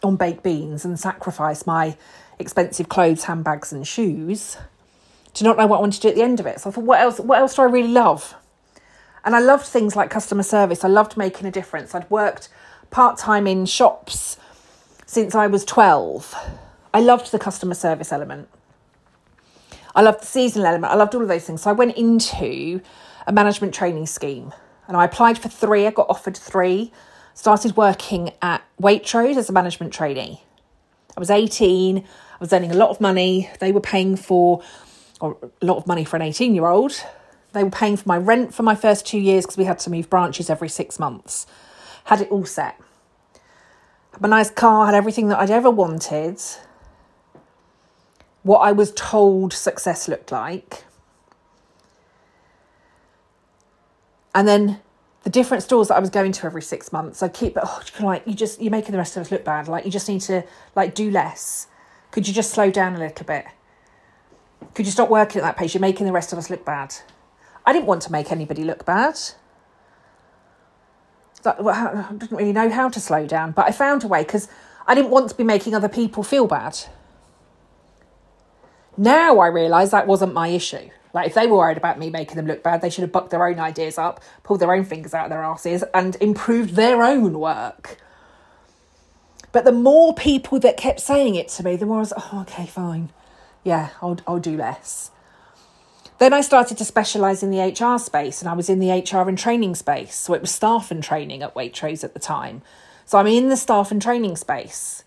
on 0.04 0.18
baked 0.18 0.44
beans 0.44 0.84
and 0.84 1.00
sacrifice 1.00 1.66
my 1.66 1.96
expensive 2.38 2.90
clothes, 2.90 3.24
handbags, 3.26 3.72
and 3.72 3.88
shoes 3.88 4.58
to 5.34 5.44
not 5.44 5.58
know 5.58 5.68
what 5.68 5.78
I 5.78 5.82
wanted 5.82 6.02
to 6.02 6.02
do 6.02 6.10
at 6.10 6.16
the 6.16 6.24
end 6.24 6.40
of 6.40 6.46
it. 6.46 6.60
So 6.60 6.70
I 6.70 6.74
thought, 6.74 6.84
what 6.84 7.00
else? 7.00 7.20
What 7.20 7.40
else 7.40 7.56
do 7.56 7.62
I 7.62 7.66
really 7.66 7.88
love? 7.88 8.36
And 9.24 9.36
I 9.36 9.40
loved 9.40 9.66
things 9.66 9.96
like 9.96 10.10
customer 10.10 10.44
service. 10.44 10.84
I 10.84 10.88
loved 10.88 11.16
making 11.16 11.48
a 11.48 11.52
difference. 11.52 11.94
I'd 11.94 12.10
worked 12.10 12.50
part 12.90 13.18
time 13.18 13.48
in 13.48 13.66
shops 13.66 14.38
since 15.06 15.36
I 15.36 15.48
was 15.48 15.64
twelve. 15.64 16.36
I 16.94 17.00
loved 17.00 17.32
the 17.32 17.40
customer 17.40 17.76
service 17.76 18.12
element. 18.12 18.50
I 19.96 20.02
loved 20.02 20.22
the 20.22 20.26
seasonal 20.26 20.68
element. 20.68 20.92
I 20.92 20.96
loved 20.96 21.16
all 21.16 21.22
of 21.22 21.28
those 21.28 21.46
things. 21.46 21.62
So 21.62 21.70
I 21.70 21.74
went 21.74 21.98
into 21.98 22.82
a 23.28 23.32
management 23.32 23.74
training 23.74 24.08
scheme 24.08 24.54
and 24.88 24.98
I 24.98 25.06
applied 25.06 25.38
for 25.38 25.50
three. 25.50 25.86
I 25.86 25.92
got 25.92 26.10
offered 26.10 26.36
three. 26.36 26.92
Started 27.34 27.78
working 27.78 28.32
at 28.42 28.62
Waitrose 28.82 29.38
as 29.38 29.50
a 29.50 29.54
management 29.54 29.94
trainee. 29.94 30.44
I 31.16 31.20
was 31.20 31.30
18. 31.30 31.98
I 32.00 32.04
was 32.40 32.52
earning 32.52 32.72
a 32.72 32.76
lot 32.76 32.90
of 32.90 33.00
money. 33.00 33.50
They 33.60 33.72
were 33.72 33.82
paying 33.82 34.16
for 34.16 34.62
or 35.22 35.38
a 35.62 35.66
lot 35.66 35.78
of 35.78 35.88
money 35.88 36.04
for 36.04 36.16
an 36.18 36.24
18 36.24 36.54
year 36.54 36.66
old. 36.66 37.04
They 37.54 37.64
were 37.64 37.70
paying 37.70 37.98
for 37.98 38.08
my 38.08 38.18
rent 38.18 38.54
for 38.54 38.64
my 38.64 38.76
first 38.76 39.06
two 39.06 39.20
years 39.20 39.46
because 39.46 39.58
we 39.58 39.66
had 39.66 39.80
to 39.80 39.90
move 39.90 40.10
branches 40.10 40.50
every 40.50 40.70
six 40.70 41.00
months. 41.00 41.46
Had 42.06 42.22
it 42.22 42.30
all 42.32 42.46
set. 42.46 42.80
Had 44.14 44.22
my 44.22 44.30
nice 44.30 44.50
car, 44.50 44.86
had 44.86 44.96
everything 44.96 45.28
that 45.30 45.40
I'd 45.40 45.52
ever 45.52 45.70
wanted. 45.70 46.42
What 48.44 48.60
I 48.60 48.72
was 48.72 48.92
told 48.96 49.54
success 49.54 50.08
looked 50.08 50.32
like. 50.32 50.86
And 54.34 54.48
then 54.48 54.80
the 55.24 55.30
different 55.30 55.62
stores 55.62 55.90
that 55.90 55.96
I 55.96 56.00
was 56.00 56.10
going 56.10 56.32
to 56.32 56.46
every 56.46 56.62
six 56.62 56.92
months, 56.92 57.22
I 57.22 57.28
keep 57.28 57.58
oh, 57.62 57.82
like 58.00 58.26
you 58.26 58.34
just 58.34 58.62
you're 58.62 58.72
making 58.72 58.94
the 58.94 58.98
rest 58.98 59.18
of 59.18 59.22
us 59.22 59.32
look 59.32 59.44
bad. 59.44 59.68
Like 59.68 59.86
you 59.86 59.92
just 59.92 60.08
need 60.08 60.22
to 60.22 60.44
like 60.76 60.96
do 60.96 61.12
less. 61.12 61.68
Could 62.12 62.28
you 62.28 62.34
just 62.34 62.52
slow 62.52 62.72
down 62.72 62.96
a 62.96 63.00
little 63.00 63.26
bit? 63.26 63.46
Could 64.74 64.86
you 64.86 64.92
stop 64.92 65.10
working 65.10 65.42
at 65.42 65.44
that 65.44 65.58
pace? 65.58 65.74
You're 65.74 65.82
making 65.82 66.06
the 66.06 66.12
rest 66.12 66.32
of 66.32 66.40
us 66.40 66.50
look 66.50 66.64
bad. 66.66 66.96
I 67.66 67.74
didn't 67.74 67.88
want 67.88 68.02
to 68.04 68.12
make 68.12 68.32
anybody 68.32 68.64
look 68.64 68.86
bad. 68.86 69.18
I 71.46 72.08
didn't 72.12 72.38
really 72.38 72.54
know 72.54 72.70
how 72.70 72.90
to 72.90 73.00
slow 73.00 73.26
down, 73.26 73.52
but 73.52 73.66
I 73.66 73.72
found 73.72 74.04
a 74.04 74.08
way 74.08 74.24
because 74.24 74.48
I 74.88 74.96
didn't 74.96 75.12
want 75.12 75.30
to 75.30 75.36
be 75.36 75.44
making 75.44 75.74
other 75.74 75.90
people 75.90 76.24
feel 76.24 76.48
bad. 76.48 76.78
Now 78.98 79.40
I 79.40 79.48
realise 79.48 79.92
that 79.92 80.08
wasn't 80.08 80.34
my 80.34 80.50
issue. 80.50 80.90
Like 81.14 81.28
if 81.28 81.34
they 81.34 81.48
were 81.48 81.58
worried 81.58 81.78
about 81.78 82.00
me 82.00 82.10
making 82.10 82.38
them 82.38 82.48
look 82.48 82.64
bad, 82.64 82.82
they 82.82 82.90
should 82.90 83.02
have 83.02 83.12
bucked 83.12 83.32
their 83.32 83.46
own 83.46 83.60
ideas 83.60 83.98
up, 83.98 84.22
pulled 84.44 84.60
their 84.60 84.74
own 84.74 84.86
fingers 84.86 85.14
out 85.14 85.26
of 85.26 85.30
their 85.30 85.44
asses, 85.44 85.84
and 85.94 86.16
improved 86.22 86.76
their 86.76 87.02
own 87.04 87.40
work. 87.40 87.98
But 89.52 89.66
the 89.66 89.72
more 89.72 90.14
people 90.14 90.60
that 90.60 90.78
kept 90.78 91.00
saying 91.02 91.36
it 91.36 91.50
to 91.50 91.64
me, 91.64 91.76
the 91.76 91.86
more 91.86 91.98
I 91.98 92.00
was, 92.00 92.14
oh, 92.16 92.42
okay, 92.42 92.66
fine. 92.66 93.12
Yeah, 93.64 93.90
I'll, 94.02 94.20
I'll 94.26 94.40
do 94.40 94.58
less. 94.58 95.12
Then 96.18 96.34
I 96.34 96.42
started 96.42 96.78
to 96.78 96.86
specialise 96.86 97.42
in 97.42 97.52
the 97.52 97.60
HR 97.60 97.98
space 97.98 98.42
and 98.42 98.50
I 98.50 98.54
was 98.54 98.70
in 98.70 98.80
the 98.80 98.92
HR 98.92 99.28
and 99.28 99.38
training 99.38 99.76
space. 99.76 100.16
So 100.16 100.34
it 100.34 100.42
was 100.42 100.52
staff 100.52 100.92
and 100.92 101.04
training 101.04 101.42
at 101.42 101.56
Waitrose 101.56 102.04
at 102.04 102.14
the 102.14 102.20
time. 102.20 102.62
So 103.06 103.18
I'm 103.18 103.28
in 103.28 103.50
the 103.50 103.58
staff 103.58 103.92
and 103.92 104.02
training 104.02 104.36
space. 104.36 105.04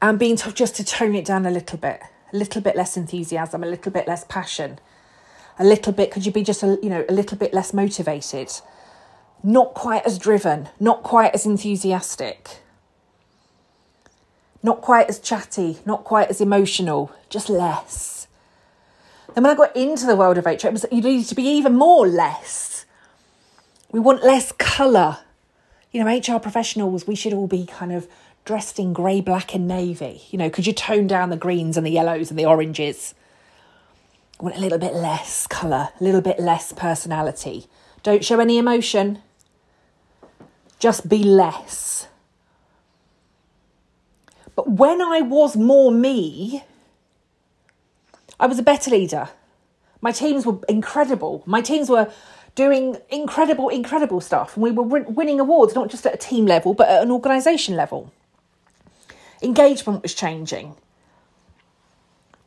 And 0.00 0.18
being 0.18 0.36
told 0.36 0.56
just 0.56 0.76
to 0.76 0.84
tone 0.84 1.14
it 1.14 1.24
down 1.24 1.46
a 1.46 1.50
little 1.50 1.78
bit, 1.78 2.00
a 2.32 2.36
little 2.36 2.62
bit 2.62 2.76
less 2.76 2.96
enthusiasm, 2.96 3.64
a 3.64 3.66
little 3.66 3.90
bit 3.90 4.06
less 4.06 4.24
passion, 4.24 4.78
a 5.58 5.64
little 5.64 5.92
bit, 5.92 6.10
could 6.10 6.26
you 6.26 6.32
be 6.32 6.44
just 6.44 6.62
a, 6.62 6.78
you 6.82 6.88
know, 6.88 7.04
a 7.08 7.12
little 7.12 7.36
bit 7.36 7.52
less 7.52 7.72
motivated? 7.72 8.52
not 9.42 9.74
quite 9.74 10.04
as 10.04 10.18
driven, 10.18 10.68
not 10.80 11.02
quite 11.02 11.34
as 11.34 11.46
enthusiastic, 11.46 12.58
not 14.62 14.80
quite 14.80 15.08
as 15.08 15.18
chatty, 15.18 15.78
not 15.86 16.04
quite 16.04 16.28
as 16.28 16.40
emotional, 16.40 17.12
just 17.28 17.48
less. 17.48 18.26
Then 19.34 19.44
when 19.44 19.52
I 19.52 19.56
got 19.56 19.76
into 19.76 20.06
the 20.06 20.16
world 20.16 20.38
of 20.38 20.46
HR, 20.46 20.66
it 20.66 20.72
was 20.72 20.86
you 20.90 21.00
need 21.00 21.24
to 21.26 21.34
be 21.34 21.44
even 21.44 21.76
more 21.76 22.06
less. 22.08 22.86
We 23.92 24.00
want 24.00 24.24
less 24.24 24.52
colour. 24.52 25.18
You 25.92 26.02
know, 26.02 26.18
HR 26.18 26.40
professionals, 26.40 27.06
we 27.06 27.14
should 27.14 27.32
all 27.32 27.46
be 27.46 27.66
kind 27.66 27.92
of 27.92 28.08
dressed 28.44 28.78
in 28.78 28.92
grey, 28.92 29.20
black, 29.20 29.54
and 29.54 29.68
navy. 29.68 30.22
You 30.30 30.38
know, 30.38 30.50
could 30.50 30.66
you 30.66 30.72
tone 30.72 31.06
down 31.06 31.30
the 31.30 31.36
greens 31.36 31.76
and 31.76 31.86
the 31.86 31.90
yellows 31.90 32.30
and 32.30 32.38
the 32.38 32.46
oranges? 32.46 33.14
Want 34.40 34.56
a 34.56 34.60
little 34.60 34.78
bit 34.78 34.94
less 34.94 35.46
colour, 35.46 35.90
a 36.00 36.04
little 36.04 36.20
bit 36.20 36.40
less 36.40 36.72
personality. 36.72 37.66
Don't 38.02 38.24
show 38.24 38.40
any 38.40 38.58
emotion. 38.58 39.20
Just 40.78 41.08
be 41.08 41.22
less. 41.22 42.07
But 44.58 44.72
when 44.72 45.00
I 45.00 45.20
was 45.20 45.56
more 45.56 45.92
me, 45.92 46.64
I 48.40 48.46
was 48.48 48.58
a 48.58 48.62
better 48.64 48.90
leader. 48.90 49.28
My 50.00 50.10
teams 50.10 50.44
were 50.44 50.58
incredible. 50.68 51.44
My 51.46 51.60
teams 51.60 51.88
were 51.88 52.10
doing 52.56 52.96
incredible, 53.08 53.68
incredible 53.68 54.20
stuff. 54.20 54.56
And 54.56 54.64
we 54.64 54.72
were 54.72 54.82
winning 54.82 55.38
awards, 55.38 55.76
not 55.76 55.90
just 55.90 56.04
at 56.06 56.14
a 56.14 56.16
team 56.16 56.44
level, 56.44 56.74
but 56.74 56.88
at 56.88 57.04
an 57.04 57.12
organisation 57.12 57.76
level. 57.76 58.12
Engagement 59.40 60.02
was 60.02 60.12
changing. 60.12 60.74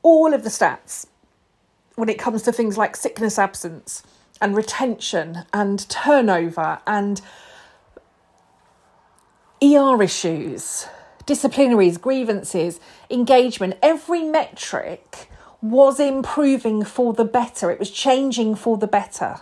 All 0.04 0.34
of 0.34 0.44
the 0.44 0.50
stats 0.50 1.06
when 1.96 2.10
it 2.10 2.20
comes 2.20 2.42
to 2.42 2.52
things 2.52 2.78
like 2.78 2.98
sickness 2.98 3.40
absence 3.40 4.04
and 4.42 4.54
retention 4.54 5.46
and 5.54 5.88
turnover 5.88 6.80
and 6.86 7.22
ER 9.64 10.04
issues, 10.04 10.88
disciplinaries, 11.26 12.00
grievances, 12.00 12.80
engagement, 13.10 13.78
every 13.82 14.24
metric 14.24 15.30
was 15.62 16.00
improving 16.00 16.84
for 16.84 17.14
the 17.14 17.26
better. 17.26 17.70
It 17.70 17.80
was 17.80 17.92
changing 17.92 18.56
for 18.56 18.78
the 18.78 18.88
better. 18.88 19.42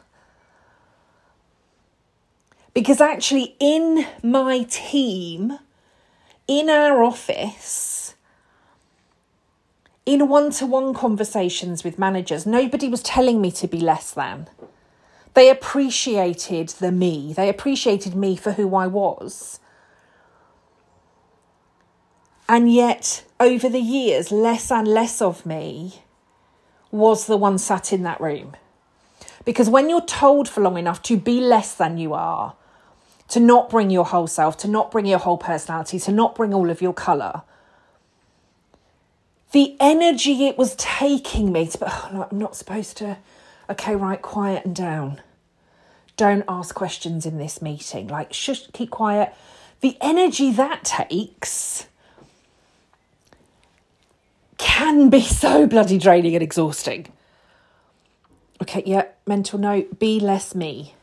Because 2.74 3.02
actually, 3.02 3.56
in 3.60 4.06
my 4.22 4.64
team, 4.64 5.60
in 6.48 6.70
our 6.70 7.04
office, 7.04 8.16
in 10.06 10.28
one 10.28 10.52
to 10.52 10.66
one 10.66 10.94
conversations 10.94 11.84
with 11.84 12.00
managers, 12.00 12.46
nobody 12.46 12.88
was 12.88 13.02
telling 13.02 13.42
me 13.42 13.52
to 13.52 13.68
be 13.68 13.80
less 13.80 14.12
than. 14.12 14.50
They 15.34 15.50
appreciated 15.50 16.70
the 16.70 16.92
me, 16.92 17.34
they 17.34 17.50
appreciated 17.50 18.16
me 18.16 18.36
for 18.36 18.54
who 18.54 18.76
I 18.76 18.88
was. 18.88 19.60
And 22.50 22.74
yet, 22.74 23.24
over 23.39 23.70
the 23.70 23.79
years, 23.79 24.32
less 24.32 24.72
and 24.72 24.88
less 24.88 25.22
of 25.22 25.46
me 25.46 26.01
was 26.89 27.27
the 27.27 27.38
one 27.38 27.60
sat 27.60 27.94
in 27.94 28.01
that 28.01 28.20
room. 28.20 28.56
Because 29.46 29.70
when 29.70 29.88
you're 29.88 30.01
told 30.01 30.50
for 30.50 30.62
long 30.62 30.75
enough 30.75 31.03
to 31.03 31.15
be 31.15 31.39
less 31.39 31.75
than 31.75 32.00
you 32.00 32.15
are, 32.15 32.56
to 33.27 33.39
not 33.39 33.70
bring 33.70 33.91
your 33.91 34.06
whole 34.06 34.25
self, 34.25 34.58
to 34.58 34.68
not 34.68 34.89
bring 34.89 35.06
your 35.06 35.20
whole 35.20 35.38
personality, 35.38 36.00
to 36.00 36.12
not 36.12 36.34
bring 36.34 36.51
all 36.51 36.72
of 36.72 36.82
your 36.82 36.91
colour, 36.91 37.44
the 39.51 39.77
energy 39.79 40.48
it 40.48 40.58
was 40.58 40.75
taking 40.75 41.51
me 41.51 41.68
to, 41.68 41.77
oh, 41.84 42.10
no, 42.12 42.27
I'm 42.32 42.39
not 42.39 42.56
supposed 42.56 42.98
to, 42.98 43.18
okay, 43.70 43.96
right, 43.96 44.22
quiet 44.24 44.65
and 44.65 44.75
down. 44.75 45.22
Don't 46.18 46.46
ask 46.50 46.74
questions 46.74 47.27
in 47.27 47.38
this 47.38 47.62
meeting. 47.62 48.08
Like, 48.08 48.34
shush, 48.34 48.65
keep 48.74 48.89
quiet. 48.89 49.36
The 49.82 49.98
energy 50.01 50.51
that 50.51 50.84
takes 50.84 51.86
can 54.60 55.10
be 55.10 55.22
so 55.44 55.66
bloody 55.66 55.98
draining 55.98 56.36
and 56.36 56.44
exhausting. 56.44 57.08
Okay, 58.62 58.84
yeah, 58.86 59.06
mental 59.25 59.58
note 59.58 59.98
be 59.98 60.20
less 60.20 60.54
me. 60.54 60.94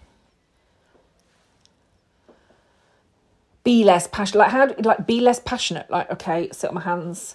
Be 3.64 3.82
less 3.82 4.06
passionate. 4.06 4.38
Like, 4.38 4.50
how, 4.50 4.74
like, 4.78 5.06
be 5.06 5.20
less 5.20 5.40
passionate. 5.40 5.90
Like, 5.90 6.08
okay, 6.12 6.48
sit 6.52 6.68
on 6.68 6.74
my 6.74 6.82
hands. 6.82 7.34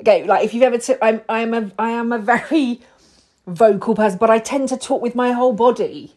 Okay, 0.00 0.24
like, 0.24 0.44
if 0.44 0.54
you've 0.54 0.62
ever, 0.62 0.78
t- 0.78 0.94
I'm, 1.02 1.22
I'm 1.28 1.52
a, 1.52 1.70
I 1.78 1.90
am 1.90 2.12
a 2.12 2.18
very 2.18 2.80
vocal 3.46 3.96
person, 3.96 4.18
but 4.18 4.30
I 4.30 4.38
tend 4.38 4.68
to 4.68 4.76
talk 4.76 5.02
with 5.02 5.16
my 5.16 5.32
whole 5.32 5.52
body. 5.52 6.14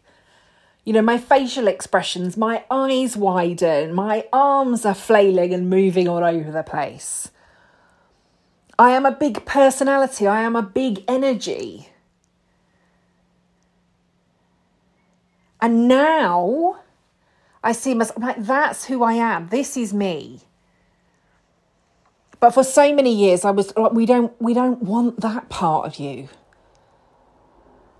You 0.83 0.93
know, 0.93 1.01
my 1.01 1.17
facial 1.17 1.67
expressions, 1.67 2.35
my 2.35 2.65
eyes 2.69 3.15
widen, 3.15 3.93
my 3.93 4.27
arms 4.33 4.85
are 4.85 4.93
flailing 4.93 5.53
and 5.53 5.69
moving 5.69 6.09
all 6.09 6.23
over 6.23 6.51
the 6.51 6.61
place. 6.63 7.31
I 8.77 8.91
am 8.91 9.05
a 9.05 9.11
big 9.11 9.45
personality. 9.45 10.27
I 10.27 10.41
am 10.41 10.55
a 10.55 10.63
big 10.63 11.03
energy. 11.07 11.89
And 15.61 15.87
now 15.87 16.79
I 17.63 17.71
see 17.71 17.93
myself 17.93 18.17
I'm 18.17 18.23
like, 18.23 18.43
that's 18.43 18.85
who 18.85 19.03
I 19.03 19.13
am. 19.13 19.47
This 19.49 19.77
is 19.77 19.93
me. 19.93 20.41
But 22.39 22.53
for 22.53 22.63
so 22.63 22.93
many 22.93 23.15
years, 23.15 23.45
I 23.45 23.51
was 23.51 23.75
like, 23.77 23.93
we 23.93 24.05
don't, 24.05 24.33
we 24.41 24.53
don't 24.53 24.81
want 24.81 25.21
that 25.21 25.47
part 25.47 25.85
of 25.85 25.95
you. 25.95 26.27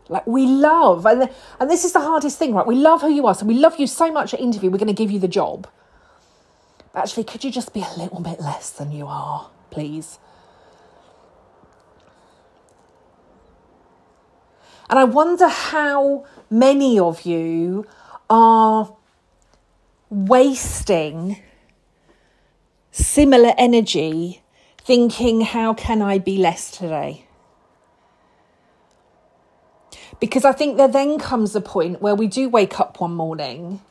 Like 0.09 0.27
we 0.27 0.45
love, 0.45 1.05
and, 1.05 1.29
and 1.61 1.69
this 1.69 1.85
is 1.85 1.93
the 1.93 2.01
hardest 2.01 2.37
thing, 2.37 2.53
right? 2.53 2.67
We 2.67 2.75
love 2.75 3.01
who 3.01 3.09
you 3.09 3.25
are. 3.25 3.35
So 3.35 3.45
we 3.45 3.53
love 3.53 3.79
you 3.79 3.87
so 3.87 4.11
much 4.11 4.33
at 4.33 4.41
interview, 4.41 4.69
we're 4.69 4.79
going 4.79 4.87
to 4.87 4.93
give 4.93 5.11
you 5.11 5.19
the 5.19 5.29
job. 5.29 5.67
But 6.91 7.03
actually, 7.03 7.23
could 7.23 7.45
you 7.45 7.51
just 7.51 7.73
be 7.73 7.81
a 7.81 7.97
little 7.97 8.19
bit 8.19 8.41
less 8.41 8.69
than 8.69 8.91
you 8.91 9.07
are, 9.07 9.49
please? 9.71 10.19
And 14.93 14.99
I 14.99 15.05
wonder 15.05 15.47
how 15.47 16.23
many 16.51 16.99
of 16.99 17.23
you 17.23 17.87
are 18.29 18.95
wasting 20.11 21.41
similar 22.91 23.55
energy 23.57 24.43
thinking, 24.77 25.41
how 25.41 25.73
can 25.73 26.03
I 26.03 26.19
be 26.19 26.37
less 26.37 26.69
today? 26.69 27.25
Because 30.19 30.45
I 30.45 30.51
think 30.51 30.77
there 30.77 30.87
then 30.87 31.17
comes 31.17 31.55
a 31.55 31.61
point 31.61 31.99
where 31.99 32.13
we 32.13 32.27
do 32.27 32.47
wake 32.47 32.79
up 32.79 33.01
one 33.01 33.15
morning 33.15 33.81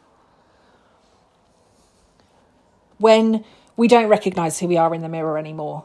when 2.98 3.44
we 3.76 3.88
don't 3.88 4.08
recognize 4.08 4.60
who 4.60 4.68
we 4.68 4.76
are 4.76 4.94
in 4.94 5.02
the 5.02 5.08
mirror 5.08 5.36
anymore. 5.36 5.82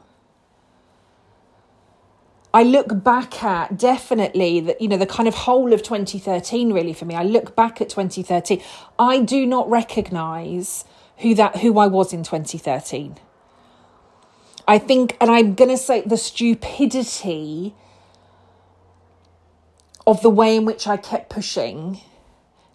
I 2.54 2.63
look 2.63 3.04
back 3.04 3.44
at 3.44 3.77
definitely 3.77 4.60
that, 4.62 4.82
you 4.82 4.88
know, 4.88 4.98
the 4.98 5.06
kind 5.06 5.27
of 5.27 5.36
whole 5.36 5.74
of 5.74 5.84
2013 5.84 6.74
really 6.74 6.94
for 6.94 7.06
me. 7.06 7.16
I 7.16 7.24
look 7.24 7.56
back 7.56 7.82
at 7.82 7.89
2013. 7.89 8.62
I 8.98 9.20
do 9.20 9.46
not 9.46 9.70
recognize 9.70 10.86
who 11.18 11.36
that 11.36 11.58
who 11.58 11.77
I 11.77 11.88
was 11.88 12.13
in 12.13 12.24
2013. 12.24 13.18
I 14.68 14.77
think, 14.77 15.16
and 15.22 15.32
I'm 15.32 15.56
going 15.56 15.70
to 15.70 15.77
say 15.77 16.01
the 16.01 16.18
stupidity 16.18 17.74
of 20.06 20.22
the 20.22 20.30
way 20.30 20.56
in 20.56 20.66
which 20.66 20.88
I 20.88 20.98
kept 20.98 21.30
pushing. 21.30 22.01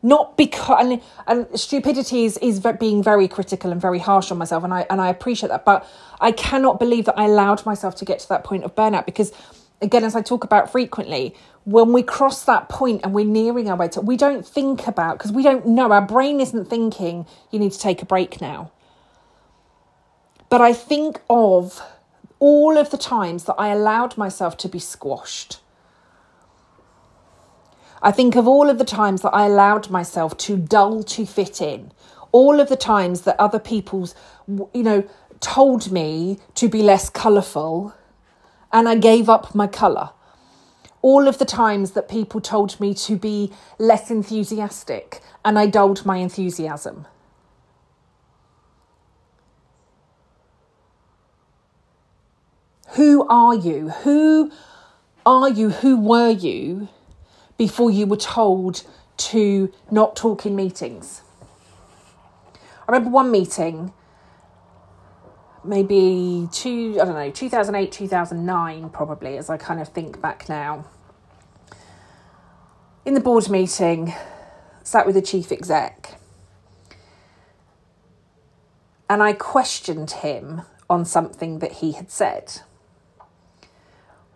Not 0.05 0.37
because 0.37 0.85
and, 0.85 1.02
and 1.29 1.61
stupidity 1.61 2.25
is, 2.25 2.37
is 2.38 2.61
being 2.81 3.02
very 3.05 3.29
critical 3.29 3.71
and 3.71 3.81
very 3.81 4.00
harsh 4.00 4.33
on 4.33 4.38
myself, 4.38 4.64
and 4.64 4.75
I 4.75 4.85
and 4.91 5.00
I 5.00 5.09
appreciate 5.09 5.50
that. 5.50 5.64
But 5.64 5.88
I 6.21 6.33
cannot 6.33 6.81
believe 6.81 7.05
that 7.05 7.17
I 7.17 7.26
allowed 7.26 7.64
myself 7.64 7.95
to 7.97 8.05
get 8.05 8.19
to 8.19 8.29
that 8.31 8.43
point 8.43 8.64
of 8.64 8.75
burnout 8.75 9.07
because, 9.07 9.33
again, 9.82 10.04
as 10.04 10.16
I 10.16 10.22
talk 10.22 10.44
about 10.44 10.70
frequently, 10.72 11.34
when 11.64 11.92
we 11.92 12.02
cross 12.02 12.44
that 12.44 12.68
point 12.68 13.02
and 13.04 13.12
we're 13.12 13.24
nearing 13.24 13.68
our 13.68 13.76
way 13.76 13.88
to, 13.88 14.00
we 14.00 14.16
don't 14.16 14.46
think 14.46 14.86
about 14.86 15.18
because 15.18 15.32
we 15.32 15.42
don't 15.42 15.66
know. 15.66 15.92
Our 15.92 16.06
brain 16.06 16.40
isn't 16.40 16.66
thinking 16.66 17.26
you 17.50 17.58
need 17.58 17.72
to 17.72 17.78
take 17.78 18.02
a 18.02 18.06
break 18.06 18.40
now. 18.40 18.72
But 20.48 20.60
I 20.60 20.72
think 20.72 21.20
of 21.30 21.82
all 22.38 22.76
of 22.76 22.90
the 22.90 22.98
times 22.98 23.44
that 23.44 23.54
I 23.54 23.68
allowed 23.68 24.18
myself 24.18 24.56
to 24.58 24.68
be 24.68 24.78
squashed 24.78 25.60
I 28.02 28.10
think 28.10 28.34
of 28.34 28.48
all 28.48 28.68
of 28.68 28.78
the 28.78 28.84
times 28.84 29.22
that 29.22 29.30
I 29.30 29.46
allowed 29.46 29.88
myself 29.88 30.36
to 30.38 30.56
dull 30.56 31.04
to 31.04 31.24
fit 31.24 31.62
in, 31.62 31.92
all 32.32 32.58
of 32.58 32.68
the 32.68 32.76
times 32.76 33.22
that 33.22 33.38
other 33.38 33.60
people's, 33.60 34.14
you 34.48 34.82
know, 34.82 35.04
told 35.40 35.92
me 35.92 36.38
to 36.56 36.68
be 36.68 36.82
less 36.82 37.08
colourful 37.08 37.94
and 38.73 38.88
I 38.88 38.97
gave 38.97 39.29
up 39.29 39.55
my 39.55 39.67
colour. 39.67 40.11
All 41.00 41.26
of 41.29 41.38
the 41.38 41.45
times 41.45 41.93
that 41.93 42.09
people 42.09 42.41
told 42.41 42.79
me 42.81 42.95
to 42.95 43.17
be 43.17 43.52
less 43.79 44.11
enthusiastic 44.11 45.21
and 45.45 45.59
I 45.59 45.67
dulled 45.67 46.07
my 46.07 46.19
enthusiasm. 46.19 47.07
Who 52.91 53.26
are 53.29 53.55
you? 53.55 53.88
Who 53.88 54.52
are 55.26 55.49
you? 55.49 55.71
Who 55.71 55.99
were 55.99 56.31
you? 56.31 56.88
before 57.62 57.93
you 57.93 58.07
were 58.07 58.17
told 58.17 58.83
to 59.17 59.73
not 59.88 60.17
talk 60.17 60.45
in 60.45 60.57
meetings. 60.57 61.23
I 62.88 62.93
remember 62.93 63.11
one 63.11 63.31
meeting, 63.31 63.93
maybe 65.64 66.49
two, 66.52 66.99
I 67.00 67.04
don't 67.04 67.14
know, 67.14 67.31
2008, 67.31 67.92
2009, 67.92 68.90
probably, 68.90 69.37
as 69.37 69.50
I 69.50 69.57
kind 69.57 69.81
of 69.81 69.88
think 69.88 70.21
back 70.21 70.49
now. 70.49 70.85
In 73.04 73.14
the 73.14 73.21
board 73.21 73.49
meeting, 73.49 74.14
sat 74.83 75.07
with 75.07 75.14
the 75.14 75.23
chief 75.23 75.50
exec, 75.50 76.19
and 79.09 79.23
I 79.23 79.33
questioned 79.33 80.11
him 80.11 80.62
on 80.88 81.04
something 81.04 81.59
that 81.59 81.73
he 81.73 81.92
had 81.92 82.11
said 82.11 82.61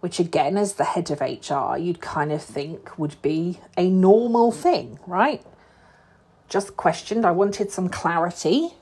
which 0.06 0.20
again, 0.20 0.56
as 0.56 0.74
the 0.74 0.84
head 0.84 1.10
of 1.10 1.20
HR, 1.20 1.76
you'd 1.76 2.00
kind 2.00 2.30
of 2.30 2.40
think 2.40 2.96
would 2.96 3.20
be 3.22 3.58
a 3.76 3.90
normal 3.90 4.52
thing, 4.52 5.00
right? 5.04 5.44
Just 6.48 6.76
questioned. 6.76 7.26
I 7.26 7.32
wanted 7.32 7.72
some 7.72 7.88
clarity. 7.88 8.74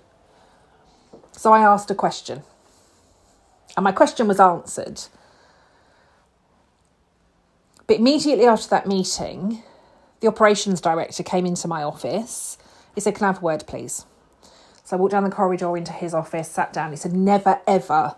So 1.36 1.52
I 1.52 1.60
asked 1.60 1.90
a 1.90 1.94
question. 1.94 2.42
And 3.76 3.84
my 3.84 3.92
question 3.92 4.28
was 4.28 4.40
answered. 4.40 5.02
But 7.86 7.98
immediately 7.98 8.46
after 8.46 8.68
that 8.70 8.86
meeting, 8.86 9.62
the 10.20 10.28
operations 10.28 10.80
director 10.80 11.22
came 11.22 11.44
into 11.44 11.68
my 11.68 11.82
office. 11.82 12.56
He 12.94 13.00
said, 13.00 13.14
Can 13.14 13.24
I 13.24 13.28
have 13.28 13.42
a 13.42 13.44
word, 13.44 13.64
please? 13.66 14.06
So 14.84 14.96
I 14.96 15.00
walked 15.00 15.12
down 15.12 15.24
the 15.24 15.30
corridor 15.30 15.76
into 15.76 15.92
his 15.92 16.14
office, 16.14 16.48
sat 16.48 16.72
down. 16.72 16.90
He 16.90 16.96
said, 16.96 17.12
Never, 17.12 17.60
ever 17.66 18.16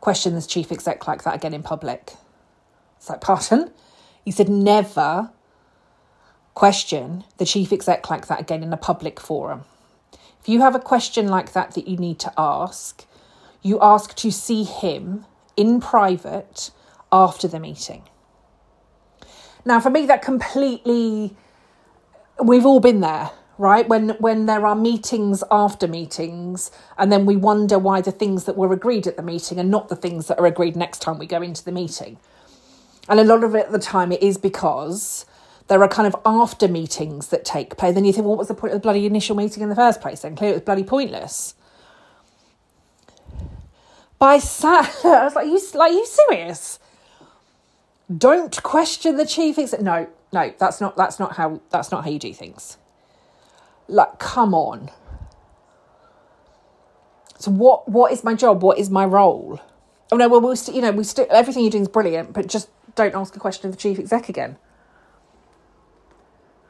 question 0.00 0.34
this 0.34 0.46
chief 0.46 0.70
exec 0.70 1.06
like 1.06 1.24
that 1.24 1.34
again 1.34 1.54
in 1.54 1.62
public. 1.62 2.12
It's 2.96 3.08
like, 3.08 3.20
pardon? 3.20 3.70
He 4.24 4.30
said, 4.30 4.48
never 4.48 5.30
question 6.54 7.24
the 7.38 7.44
chief 7.44 7.72
exec 7.72 8.08
like 8.10 8.26
that 8.28 8.40
again 8.40 8.62
in 8.62 8.72
a 8.72 8.76
public 8.76 9.20
forum. 9.20 9.64
If 10.46 10.50
you 10.50 10.60
have 10.60 10.76
a 10.76 10.78
question 10.78 11.26
like 11.26 11.54
that 11.54 11.72
that 11.72 11.88
you 11.88 11.96
need 11.96 12.20
to 12.20 12.32
ask, 12.38 13.04
you 13.62 13.80
ask 13.82 14.14
to 14.18 14.30
see 14.30 14.62
him 14.62 15.26
in 15.56 15.80
private 15.80 16.70
after 17.10 17.48
the 17.48 17.58
meeting. 17.58 18.04
Now, 19.64 19.80
for 19.80 19.90
me, 19.90 20.06
that 20.06 20.22
completely, 20.22 21.34
we've 22.40 22.64
all 22.64 22.78
been 22.78 23.00
there, 23.00 23.32
right? 23.58 23.88
When 23.88 24.10
when 24.20 24.46
there 24.46 24.64
are 24.64 24.76
meetings 24.76 25.42
after 25.50 25.88
meetings, 25.88 26.70
and 26.96 27.10
then 27.10 27.26
we 27.26 27.34
wonder 27.34 27.76
why 27.76 28.00
the 28.00 28.12
things 28.12 28.44
that 28.44 28.56
were 28.56 28.72
agreed 28.72 29.08
at 29.08 29.16
the 29.16 29.24
meeting 29.24 29.58
are 29.58 29.64
not 29.64 29.88
the 29.88 29.96
things 29.96 30.28
that 30.28 30.38
are 30.38 30.46
agreed 30.46 30.76
next 30.76 31.02
time 31.02 31.18
we 31.18 31.26
go 31.26 31.42
into 31.42 31.64
the 31.64 31.72
meeting. 31.72 32.18
And 33.08 33.18
a 33.18 33.24
lot 33.24 33.42
of 33.42 33.56
it 33.56 33.66
at 33.66 33.72
the 33.72 33.80
time 33.80 34.12
it 34.12 34.22
is 34.22 34.38
because 34.38 35.26
there 35.68 35.82
are 35.82 35.88
kind 35.88 36.06
of 36.06 36.20
after 36.24 36.68
meetings 36.68 37.28
that 37.28 37.44
take 37.44 37.76
place. 37.76 37.94
Then 37.94 38.04
you 38.04 38.12
think, 38.12 38.24
well, 38.24 38.32
what 38.32 38.38
was 38.38 38.48
the 38.48 38.54
point 38.54 38.72
of 38.72 38.80
the 38.80 38.82
bloody 38.82 39.04
initial 39.06 39.34
meeting 39.36 39.62
in 39.62 39.68
the 39.68 39.74
first 39.74 40.00
place? 40.00 40.20
Then 40.20 40.36
clearly 40.36 40.52
it 40.52 40.56
was 40.56 40.64
bloody 40.64 40.84
pointless. 40.84 41.54
But 44.18 44.26
I 44.26 44.38
sat, 44.38 45.04
I 45.04 45.24
was 45.24 45.34
like, 45.34 45.46
you 45.46 45.60
like 45.74 45.92
you 45.92 46.06
serious? 46.06 46.78
Don't 48.16 48.62
question 48.62 49.16
the 49.16 49.26
chief 49.26 49.58
exec. 49.58 49.80
No, 49.80 50.06
no, 50.32 50.54
that's 50.58 50.80
not 50.80 50.96
that's 50.96 51.18
not 51.18 51.36
how 51.36 51.60
that's 51.70 51.90
not 51.90 52.04
how 52.04 52.10
you 52.10 52.18
do 52.18 52.32
things. 52.32 52.78
Like, 53.88 54.18
come 54.18 54.54
on. 54.54 54.90
So 57.38 57.50
what 57.50 57.88
what 57.88 58.12
is 58.12 58.22
my 58.22 58.34
job? 58.34 58.62
What 58.62 58.78
is 58.78 58.90
my 58.90 59.04
role? 59.04 59.60
Oh 60.12 60.16
no, 60.16 60.28
well 60.28 60.40
we'll 60.40 60.56
st- 60.56 60.76
you 60.76 60.82
know 60.82 60.92
we 60.92 61.02
still 61.02 61.26
everything 61.30 61.64
you're 61.64 61.70
doing 61.70 61.82
is 61.82 61.88
brilliant, 61.88 62.32
but 62.32 62.46
just 62.46 62.68
don't 62.94 63.14
ask 63.14 63.34
a 63.34 63.40
question 63.40 63.68
of 63.68 63.76
the 63.76 63.80
chief 63.80 63.98
exec 63.98 64.28
again. 64.28 64.56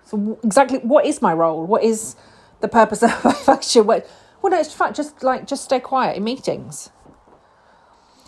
So 0.06 0.38
exactly 0.42 0.78
what 0.78 1.04
is 1.04 1.20
my 1.20 1.32
role? 1.34 1.66
What 1.66 1.82
is 1.82 2.16
the 2.60 2.68
purpose 2.68 3.02
of 3.02 3.24
my 3.24 3.32
function? 3.32 3.86
Well, 3.86 4.02
no, 4.44 4.58
it's 4.58 4.72
fact 4.72 4.96
just 4.96 5.22
like 5.22 5.46
just 5.46 5.64
stay 5.64 5.80
quiet 5.80 6.16
in 6.16 6.24
meetings. 6.24 6.90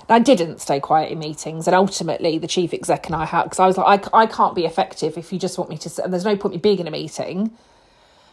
And 0.08 0.14
I 0.14 0.18
didn't 0.18 0.60
stay 0.60 0.80
quiet 0.80 1.12
in 1.12 1.18
meetings, 1.18 1.66
and 1.66 1.74
ultimately 1.74 2.38
the 2.38 2.46
chief 2.46 2.72
exec 2.72 3.06
and 3.06 3.14
I 3.14 3.26
had 3.26 3.44
because 3.44 3.60
I 3.60 3.66
was 3.66 3.76
like, 3.76 4.08
I, 4.12 4.22
I 4.22 4.26
can't 4.26 4.54
be 4.54 4.64
effective 4.64 5.16
if 5.16 5.32
you 5.32 5.38
just 5.38 5.58
want 5.58 5.70
me 5.70 5.78
to 5.78 5.88
sit. 5.88 6.04
And 6.04 6.12
there's 6.12 6.24
no 6.24 6.36
point 6.36 6.54
me 6.54 6.58
being 6.58 6.78
in 6.78 6.88
a 6.88 6.90
meeting 6.90 7.52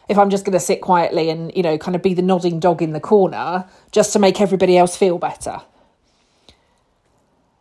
if 0.08 0.18
I'm 0.18 0.30
just 0.30 0.46
going 0.46 0.54
to 0.54 0.60
sit 0.60 0.82
quietly 0.82 1.30
and 1.30 1.52
you 1.56 1.64
know 1.64 1.78
kind 1.78 1.96
of 1.96 2.02
be 2.02 2.14
the 2.14 2.22
nodding 2.22 2.60
dog 2.60 2.82
in 2.82 2.94
the 2.94 3.00
corner 3.00 3.66
just 3.92 4.14
to 4.14 4.20
make 4.20 4.42
everybody 4.42 4.78
else 4.78 4.98
feel 4.98 5.18
better. 5.18 5.62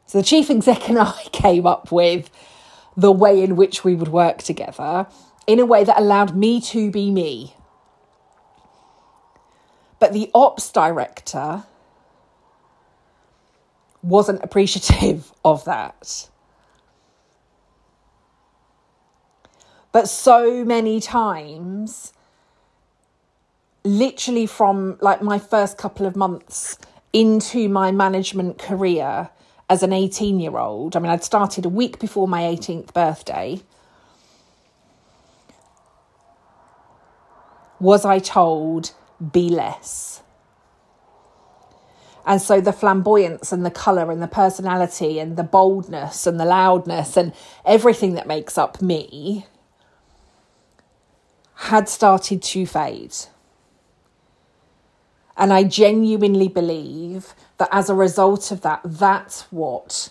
So 0.06 0.18
the 0.18 0.24
chief 0.24 0.48
exec 0.50 0.88
and 0.88 0.98
I 0.98 1.12
came 1.32 1.66
up 1.66 1.92
with 1.92 2.30
the 2.96 3.12
way 3.12 3.42
in 3.42 3.56
which 3.56 3.84
we 3.84 3.94
would 3.94 4.08
work 4.08 4.38
together 4.38 5.06
in 5.46 5.58
a 5.58 5.66
way 5.66 5.84
that 5.84 5.98
allowed 5.98 6.36
me 6.36 6.60
to 6.60 6.90
be 6.90 7.10
me. 7.10 7.54
But 9.98 10.12
the 10.12 10.30
ops 10.34 10.70
director 10.70 11.64
wasn't 14.02 14.42
appreciative 14.42 15.32
of 15.44 15.64
that. 15.64 16.28
But 19.92 20.08
so 20.08 20.64
many 20.64 21.00
times, 21.00 22.12
literally 23.84 24.46
from 24.46 24.98
like 25.00 25.22
my 25.22 25.38
first 25.38 25.78
couple 25.78 26.04
of 26.04 26.16
months 26.16 26.78
into 27.12 27.68
my 27.68 27.92
management 27.92 28.58
career, 28.58 29.30
as 29.68 29.82
an 29.82 29.92
18 29.92 30.40
year 30.40 30.56
old. 30.58 30.96
I 30.96 31.00
mean, 31.00 31.10
I'd 31.10 31.24
started 31.24 31.64
a 31.64 31.68
week 31.68 31.98
before 31.98 32.28
my 32.28 32.42
18th 32.42 32.92
birthday. 32.92 33.60
Was 37.80 38.04
I 38.04 38.18
told, 38.18 38.92
be 39.32 39.48
less? 39.48 40.22
And 42.26 42.40
so 42.40 42.60
the 42.60 42.72
flamboyance 42.72 43.52
and 43.52 43.66
the 43.66 43.70
colour 43.70 44.10
and 44.10 44.22
the 44.22 44.28
personality 44.28 45.18
and 45.18 45.36
the 45.36 45.42
boldness 45.42 46.26
and 46.26 46.40
the 46.40 46.46
loudness 46.46 47.16
and 47.16 47.34
everything 47.64 48.14
that 48.14 48.26
makes 48.26 48.56
up 48.56 48.80
me 48.80 49.46
had 51.54 51.88
started 51.88 52.42
to 52.42 52.66
fade. 52.66 53.14
And 55.36 55.52
I 55.52 55.64
genuinely 55.64 56.48
believe 56.48 57.34
that 57.58 57.68
as 57.72 57.90
a 57.90 57.94
result 57.94 58.50
of 58.50 58.60
that, 58.62 58.80
that's 58.84 59.42
what 59.52 60.10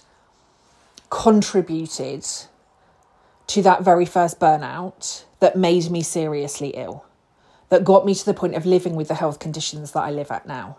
contributed 1.10 2.26
to 3.48 3.62
that 3.62 3.84
very 3.84 4.06
first 4.06 4.40
burnout 4.40 5.24
that 5.40 5.56
made 5.56 5.90
me 5.90 6.02
seriously 6.02 6.70
ill, 6.70 7.06
that 7.74 7.84
got 7.84 8.06
me 8.06 8.14
to 8.14 8.24
the 8.24 8.36
point 8.36 8.54
of 8.54 8.68
living 8.68 8.96
with 8.96 9.08
the 9.08 9.16
health 9.16 9.40
conditions 9.40 9.94
that 9.94 10.02
I 10.02 10.12
live 10.12 10.30
at 10.30 10.46
now. 10.46 10.78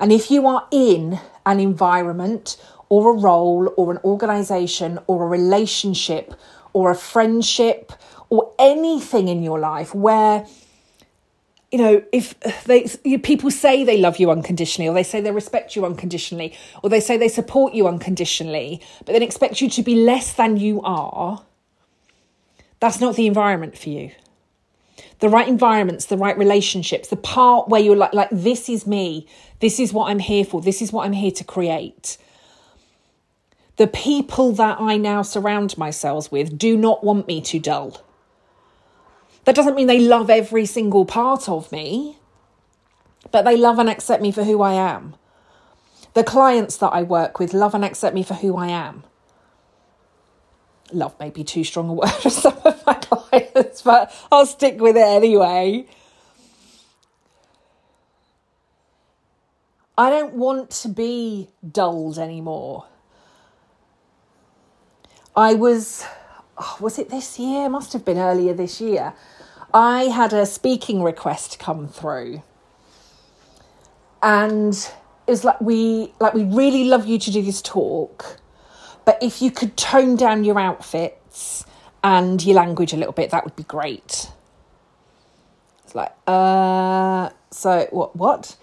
And 0.00 0.10
if 0.10 0.28
you 0.28 0.48
are 0.48 0.66
in 0.72 1.20
an 1.46 1.60
environment 1.60 2.56
or 2.88 3.14
a 3.14 3.16
role 3.16 3.72
or 3.76 3.92
an 3.92 3.98
organization 4.02 4.98
or 5.06 5.22
a 5.22 5.28
relationship 5.28 6.34
or 6.72 6.90
a 6.90 6.96
friendship 6.96 7.92
or 8.28 8.52
anything 8.58 9.28
in 9.28 9.44
your 9.44 9.60
life 9.60 9.94
where 9.94 10.44
you 11.70 11.78
know, 11.78 12.02
if 12.10 12.34
they 12.64 12.88
people 13.18 13.52
say 13.52 13.84
they 13.84 13.98
love 13.98 14.16
you 14.18 14.32
unconditionally, 14.32 14.88
or 14.88 14.94
they 14.94 15.04
say 15.04 15.20
they 15.20 15.30
respect 15.30 15.76
you 15.76 15.86
unconditionally, 15.86 16.52
or 16.82 16.90
they 16.90 16.98
say 16.98 17.16
they 17.16 17.28
support 17.28 17.72
you 17.72 17.86
unconditionally, 17.86 18.82
but 19.04 19.12
then 19.12 19.22
expect 19.22 19.60
you 19.60 19.70
to 19.70 19.82
be 19.84 19.94
less 19.94 20.32
than 20.32 20.56
you 20.56 20.82
are, 20.82 21.44
that's 22.80 23.00
not 23.00 23.16
the 23.16 23.26
environment 23.26 23.78
for 23.78 23.90
you. 23.90 24.10
The 25.20 25.28
right 25.28 25.46
environments, 25.46 26.06
the 26.06 26.16
right 26.16 26.36
relationships, 26.36 27.08
the 27.08 27.16
part 27.16 27.68
where 27.68 27.80
you're 27.80 27.96
like, 27.96 28.14
like 28.14 28.30
this 28.32 28.68
is 28.68 28.86
me, 28.86 29.26
this 29.60 29.78
is 29.78 29.92
what 29.92 30.10
I'm 30.10 30.18
here 30.18 30.44
for, 30.44 30.60
this 30.60 30.80
is 30.80 30.92
what 30.92 31.06
I'm 31.06 31.12
here 31.12 31.30
to 31.30 31.44
create. 31.44 32.16
The 33.76 33.86
people 33.86 34.52
that 34.52 34.80
I 34.80 34.96
now 34.96 35.22
surround 35.22 35.78
myself 35.78 36.32
with 36.32 36.58
do 36.58 36.76
not 36.76 37.04
want 37.04 37.26
me 37.26 37.40
to 37.42 37.58
dull 37.58 38.02
that 39.44 39.54
doesn't 39.54 39.74
mean 39.74 39.86
they 39.86 40.00
love 40.00 40.30
every 40.30 40.66
single 40.66 41.04
part 41.04 41.48
of 41.48 41.72
me, 41.72 42.18
but 43.30 43.42
they 43.42 43.56
love 43.56 43.78
and 43.78 43.88
accept 43.88 44.22
me 44.22 44.30
for 44.30 44.44
who 44.44 44.62
I 44.62 44.74
am. 44.74 45.14
The 46.14 46.24
clients 46.24 46.76
that 46.78 46.90
I 46.90 47.02
work 47.02 47.38
with 47.38 47.54
love 47.54 47.74
and 47.74 47.84
accept 47.84 48.14
me 48.14 48.22
for 48.22 48.34
who 48.34 48.56
I 48.56 48.68
am. 48.68 49.04
Love 50.92 51.18
may 51.20 51.30
be 51.30 51.44
too 51.44 51.64
strong 51.64 51.88
a 51.88 51.92
word 51.92 52.10
for 52.10 52.30
some 52.30 52.56
of 52.64 52.84
my 52.86 52.94
clients, 53.00 53.82
but 53.82 54.12
I'll 54.30 54.46
stick 54.46 54.80
with 54.80 54.96
it 54.96 55.06
anyway. 55.06 55.86
I 59.98 60.08
don't 60.08 60.34
want 60.34 60.70
to 60.70 60.88
be 60.88 61.48
dulled 61.70 62.18
anymore. 62.18 62.86
I 65.36 65.54
was 65.54 66.04
oh, 66.58 66.76
was 66.80 66.98
it 66.98 67.10
this 67.10 67.38
year? 67.38 67.68
Must 67.68 67.92
have 67.92 68.04
been 68.04 68.18
earlier 68.18 68.54
this 68.54 68.80
year. 68.80 69.12
I 69.72 70.04
had 70.04 70.32
a 70.32 70.46
speaking 70.46 71.02
request 71.02 71.58
come 71.58 71.86
through. 71.86 72.42
And 74.22 74.74
it 75.26 75.30
was 75.30 75.44
like 75.44 75.60
we 75.60 76.12
like 76.18 76.34
we 76.34 76.44
really 76.44 76.84
love 76.84 77.06
you 77.06 77.18
to 77.18 77.30
do 77.30 77.42
this 77.42 77.62
talk, 77.62 78.38
but 79.04 79.18
if 79.22 79.42
you 79.42 79.50
could 79.50 79.76
tone 79.76 80.16
down 80.16 80.44
your 80.44 80.58
outfits 80.58 81.64
and 82.02 82.42
your 82.44 82.56
language 82.56 82.92
a 82.92 82.96
little 82.96 83.12
bit, 83.12 83.30
that 83.30 83.44
would 83.44 83.56
be 83.56 83.64
great. 83.64 84.30
It's 85.84 85.94
like, 85.94 86.12
uh 86.26 87.30
so 87.50 87.88
what 87.90 88.14
what? 88.16 88.56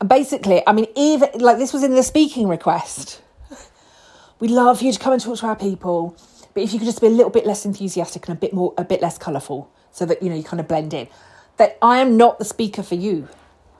And 0.00 0.08
basically, 0.08 0.62
I 0.66 0.72
mean, 0.72 0.86
even 0.96 1.30
like 1.34 1.58
this 1.58 1.72
was 1.72 1.82
in 1.82 1.94
the 1.94 2.02
speaking 2.02 2.48
request. 2.48 3.22
We'd 4.40 4.50
love 4.50 4.82
you 4.82 4.92
to 4.92 4.98
come 4.98 5.12
and 5.12 5.22
talk 5.22 5.38
to 5.38 5.46
our 5.46 5.56
people 5.56 6.16
but 6.54 6.62
if 6.62 6.72
you 6.72 6.78
could 6.78 6.86
just 6.86 7.00
be 7.00 7.08
a 7.08 7.10
little 7.10 7.30
bit 7.30 7.44
less 7.44 7.66
enthusiastic 7.66 8.28
and 8.28 8.36
a 8.36 8.40
bit 8.40 8.52
more, 8.52 8.72
a 8.78 8.84
bit 8.84 9.02
less 9.02 9.18
colourful, 9.18 9.70
so 9.90 10.06
that 10.06 10.22
you 10.22 10.30
know 10.30 10.36
you 10.36 10.44
kind 10.44 10.60
of 10.60 10.68
blend 10.68 10.94
in. 10.94 11.08
That 11.56 11.76
I 11.82 11.98
am 11.98 12.16
not 12.16 12.38
the 12.38 12.44
speaker 12.44 12.82
for 12.82 12.94
you. 12.94 13.28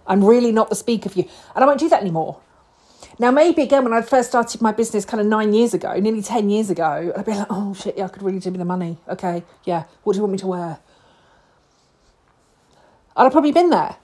I'm 0.07 0.23
really 0.23 0.53
not 0.53 0.69
the 0.69 0.75
speaker 0.75 1.09
for 1.09 1.21
you, 1.21 1.29
and 1.55 1.65
I 1.65 1.67
won't 1.67 1.79
do 1.79 1.89
that 1.89 2.01
anymore. 2.01 2.41
Now, 3.19 3.31
maybe 3.31 3.63
again, 3.63 3.85
when 3.85 3.93
I 3.93 4.03
first 4.03 4.31
started 4.31 4.61
my 4.61 4.73
business 4.73 5.05
kind 5.05 5.21
of 5.21 5.27
nine 5.27 5.53
years 5.53 5.73
ago, 5.73 5.95
nearly 6.01 6.23
10 6.23 6.51
years 6.51 6.69
ago, 6.69 7.13
I'd 7.17 7.25
be 7.25 7.33
like, 7.33 7.47
oh 7.49 7.73
shit, 7.75 7.97
yeah, 7.97 8.07
I 8.07 8.09
could 8.09 8.23
really 8.23 8.41
do 8.41 8.51
with 8.51 8.59
the 8.59 8.65
money. 8.65 8.99
Okay, 9.09 9.45
yeah, 9.65 9.85
what 10.03 10.15
do 10.15 10.19
you 10.19 10.23
want 10.23 10.33
me 10.33 10.39
to 10.39 10.47
wear? 10.49 10.79
I'd 13.17 13.23
have 13.23 13.33
probably 13.33 13.53
been 13.53 13.71
there. 13.71 13.97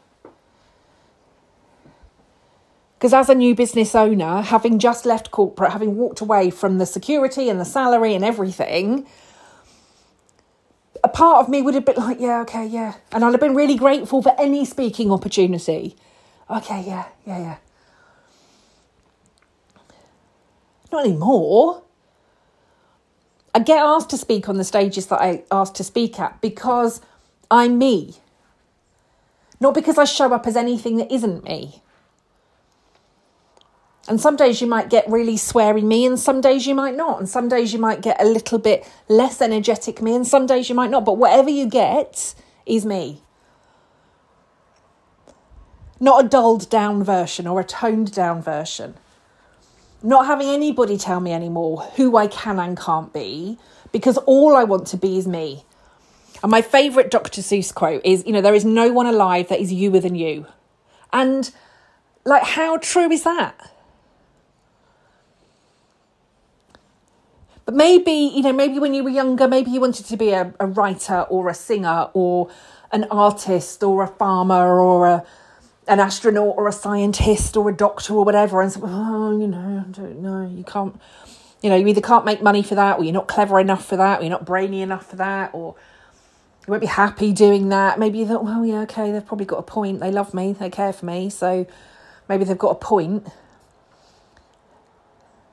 Because 2.96 3.12
as 3.14 3.28
a 3.28 3.34
new 3.34 3.54
business 3.54 3.94
owner, 3.94 4.42
having 4.42 4.78
just 4.78 5.06
left 5.06 5.30
corporate, 5.30 5.72
having 5.72 5.96
walked 5.96 6.20
away 6.20 6.50
from 6.50 6.78
the 6.78 6.86
security 6.86 7.48
and 7.48 7.58
the 7.58 7.64
salary 7.64 8.14
and 8.14 8.24
everything, 8.24 9.06
a 11.02 11.08
part 11.08 11.42
of 11.42 11.48
me 11.48 11.62
would 11.62 11.74
have 11.74 11.84
been 11.84 11.96
like, 11.96 12.20
yeah, 12.20 12.42
okay, 12.42 12.66
yeah. 12.66 12.94
And 13.10 13.24
I'd 13.24 13.32
have 13.32 13.40
been 13.40 13.54
really 13.54 13.76
grateful 13.76 14.22
for 14.22 14.38
any 14.38 14.64
speaking 14.64 15.10
opportunity. 15.10 15.96
Okay, 16.48 16.84
yeah, 16.86 17.06
yeah, 17.26 17.38
yeah. 17.38 17.56
Not 20.92 21.06
anymore. 21.06 21.82
I 23.54 23.58
get 23.58 23.78
asked 23.78 24.10
to 24.10 24.16
speak 24.16 24.48
on 24.48 24.56
the 24.56 24.64
stages 24.64 25.06
that 25.06 25.20
I 25.20 25.44
asked 25.50 25.74
to 25.76 25.84
speak 25.84 26.20
at 26.20 26.40
because 26.40 27.00
I'm 27.50 27.78
me. 27.78 28.14
Not 29.60 29.74
because 29.74 29.98
I 29.98 30.04
show 30.04 30.32
up 30.32 30.46
as 30.46 30.56
anything 30.56 30.96
that 30.96 31.12
isn't 31.12 31.44
me. 31.44 31.82
And 34.08 34.20
some 34.20 34.34
days 34.34 34.60
you 34.60 34.66
might 34.66 34.88
get 34.88 35.08
really 35.08 35.36
sweary 35.36 35.84
me, 35.84 36.06
and 36.06 36.18
some 36.18 36.40
days 36.40 36.66
you 36.66 36.74
might 36.74 36.96
not. 36.96 37.20
And 37.20 37.28
some 37.28 37.48
days 37.48 37.72
you 37.72 37.78
might 37.78 38.00
get 38.00 38.20
a 38.20 38.24
little 38.24 38.58
bit 38.58 38.90
less 39.08 39.40
energetic 39.40 40.00
me, 40.00 40.14
and 40.16 40.26
some 40.26 40.46
days 40.46 40.68
you 40.68 40.74
might 40.74 40.90
not. 40.90 41.04
But 41.04 41.18
whatever 41.18 41.50
you 41.50 41.66
get 41.66 42.34
is 42.66 42.86
me. 42.86 43.22
Not 46.00 46.24
a 46.24 46.28
dulled 46.28 46.70
down 46.70 47.04
version 47.04 47.46
or 47.46 47.60
a 47.60 47.64
toned 47.64 48.12
down 48.12 48.42
version. 48.42 48.94
Not 50.02 50.26
having 50.26 50.48
anybody 50.48 50.96
tell 50.96 51.20
me 51.20 51.32
anymore 51.32 51.82
who 51.96 52.16
I 52.16 52.26
can 52.26 52.58
and 52.58 52.78
can't 52.78 53.12
be, 53.12 53.58
because 53.92 54.16
all 54.18 54.56
I 54.56 54.64
want 54.64 54.86
to 54.88 54.96
be 54.96 55.18
is 55.18 55.26
me. 55.26 55.64
And 56.42 56.50
my 56.50 56.62
favourite 56.62 57.10
Dr. 57.10 57.42
Seuss 57.42 57.74
quote 57.74 58.00
is, 58.04 58.24
you 58.26 58.32
know, 58.32 58.40
there 58.40 58.54
is 58.54 58.64
no 58.64 58.92
one 58.92 59.06
alive 59.06 59.48
that 59.48 59.60
is 59.60 59.72
youer 59.72 60.00
than 60.00 60.14
you. 60.14 60.46
And 61.12 61.50
like, 62.24 62.44
how 62.44 62.78
true 62.78 63.10
is 63.10 63.24
that? 63.24 63.72
But 67.66 67.74
maybe, 67.74 68.12
you 68.12 68.42
know, 68.42 68.52
maybe 68.52 68.78
when 68.78 68.94
you 68.94 69.04
were 69.04 69.10
younger, 69.10 69.46
maybe 69.46 69.70
you 69.70 69.80
wanted 69.80 70.06
to 70.06 70.16
be 70.16 70.30
a, 70.30 70.54
a 70.58 70.66
writer 70.66 71.20
or 71.28 71.48
a 71.48 71.54
singer 71.54 72.08
or 72.14 72.50
an 72.90 73.06
artist 73.10 73.82
or 73.82 74.02
a 74.02 74.08
farmer 74.08 74.80
or 74.80 75.06
a 75.06 75.24
an 75.90 76.00
astronaut 76.00 76.54
or 76.56 76.68
a 76.68 76.72
scientist 76.72 77.56
or 77.56 77.68
a 77.68 77.76
doctor 77.76 78.14
or 78.14 78.24
whatever 78.24 78.62
and 78.62 78.72
so, 78.72 78.80
oh 78.84 79.38
you 79.38 79.46
know 79.46 79.84
I 79.86 79.90
don't 79.90 80.22
know 80.22 80.48
you 80.48 80.64
can't 80.64 80.98
you 81.62 81.68
know 81.68 81.76
you 81.76 81.86
either 81.86 82.00
can't 82.00 82.24
make 82.24 82.42
money 82.42 82.62
for 82.62 82.74
that 82.76 82.98
or 82.98 83.04
you're 83.04 83.12
not 83.12 83.28
clever 83.28 83.60
enough 83.60 83.84
for 83.84 83.96
that 83.96 84.20
or 84.20 84.22
you're 84.22 84.30
not 84.30 84.46
brainy 84.46 84.80
enough 84.80 85.10
for 85.10 85.16
that 85.16 85.50
or 85.52 85.74
you 86.66 86.70
won't 86.70 86.80
be 86.80 86.86
happy 86.86 87.32
doing 87.32 87.68
that 87.68 87.98
maybe 87.98 88.18
you 88.18 88.26
thought 88.26 88.44
well 88.44 88.64
yeah 88.64 88.80
okay 88.80 89.12
they've 89.12 89.26
probably 89.26 89.46
got 89.46 89.58
a 89.58 89.62
point 89.62 90.00
they 90.00 90.10
love 90.10 90.32
me 90.32 90.52
they 90.52 90.70
care 90.70 90.92
for 90.92 91.04
me 91.04 91.28
so 91.28 91.66
maybe 92.30 92.44
they've 92.44 92.56
got 92.56 92.70
a 92.70 92.76
point. 92.76 93.26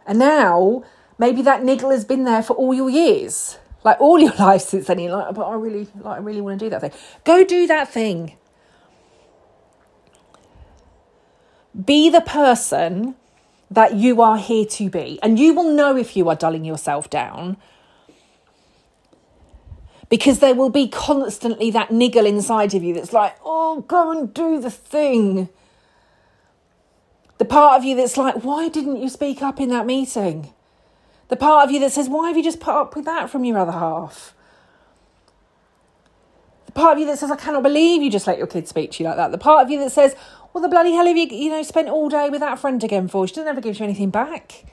and 0.06 0.20
now 0.20 0.84
maybe 1.18 1.42
that 1.42 1.64
niggle 1.64 1.90
has 1.90 2.06
been 2.06 2.24
there 2.24 2.44
for 2.44 2.56
all 2.56 2.74
your 2.74 2.90
years, 2.90 3.58
like 3.84 4.00
all 4.00 4.20
your 4.20 4.34
life 4.40 4.62
since 4.62 4.88
then. 4.88 5.00
You're 5.00 5.12
like, 5.18 5.34
but 5.34 5.44
I 5.44 5.56
really, 5.56 5.88
like, 5.96 6.18
I 6.18 6.20
really 6.20 6.42
want 6.42 6.60
to 6.60 6.66
do 6.66 6.70
that 6.70 6.82
thing. 6.82 6.92
Go 7.24 7.44
do 7.44 7.68
that 7.68 7.92
thing. 7.92 8.38
Be 11.84 12.10
the 12.10 12.22
person 12.22 13.16
that 13.70 13.96
you 13.96 14.22
are 14.22 14.38
here 14.38 14.66
to 14.66 14.90
be, 14.90 15.20
and 15.22 15.38
you 15.38 15.54
will 15.54 15.72
know 15.72 15.96
if 15.96 16.16
you 16.16 16.30
are 16.30 16.36
dulling 16.36 16.66
yourself 16.66 17.10
down. 17.10 17.58
Because 20.10 20.40
there 20.40 20.56
will 20.56 20.70
be 20.70 20.88
constantly 20.88 21.70
that 21.72 21.92
niggle 21.92 22.26
inside 22.26 22.74
of 22.74 22.82
you 22.82 22.94
that's 22.94 23.12
like, 23.12 23.36
oh, 23.44 23.82
go 23.82 24.12
and 24.12 24.34
do 24.34 24.60
the 24.60 24.72
thing. 24.72 25.50
The 27.40 27.46
part 27.46 27.78
of 27.78 27.84
you 27.84 27.96
that's 27.96 28.18
like, 28.18 28.44
why 28.44 28.70
didn't 28.70 29.02
you 29.02 29.10
speak 29.10 29.42
up 29.42 29.60
in 29.60 29.70
that 29.70 29.86
meeting? 29.86 30.54
The 31.28 31.36
part 31.36 31.68
of 31.68 31.72
you 31.72 31.80
that 31.82 31.92
says, 31.92 32.08
why 32.08 32.30
have 32.30 32.38
you 32.38 32.44
just 32.44 32.62
put 32.62 32.74
up 32.74 32.96
with 32.96 33.04
that 33.06 33.30
from 33.30 33.44
your 33.44 33.58
other 33.58 33.74
half? 33.74 34.34
The 36.68 36.72
part 36.72 36.94
of 36.94 37.00
you 37.00 37.06
that 37.08 37.20
says, 37.20 37.30
I 37.30 37.36
cannot 37.36 37.64
believe 37.64 38.02
you 38.02 38.10
just 38.10 38.28
let 38.28 38.38
your 38.38 38.48
kid 38.48 38.68
speak 38.68 38.92
to 38.94 39.04
you 39.04 39.10
like 39.10 39.18
that. 39.18 39.32
The 39.32 39.38
part 39.38 39.66
of 39.66 39.70
you 39.70 39.80
that 39.80 39.92
says, 39.92 40.16
well, 40.58 40.64
the 40.64 40.70
bloody 40.70 40.94
hell 40.94 41.06
have 41.06 41.16
you, 41.16 41.28
you 41.28 41.52
know, 41.52 41.62
spent 41.62 41.88
all 41.88 42.10
day 42.10 42.32
with 42.32 42.40
that 42.40 42.58
friend 42.58 42.84
again 42.84 43.08
for? 43.08 43.28
She 43.28 43.36
doesn't 43.36 43.48
ever 43.48 43.62
give 43.62 43.78
you 43.78 43.84
anything 43.84 44.10
back. 44.10 44.66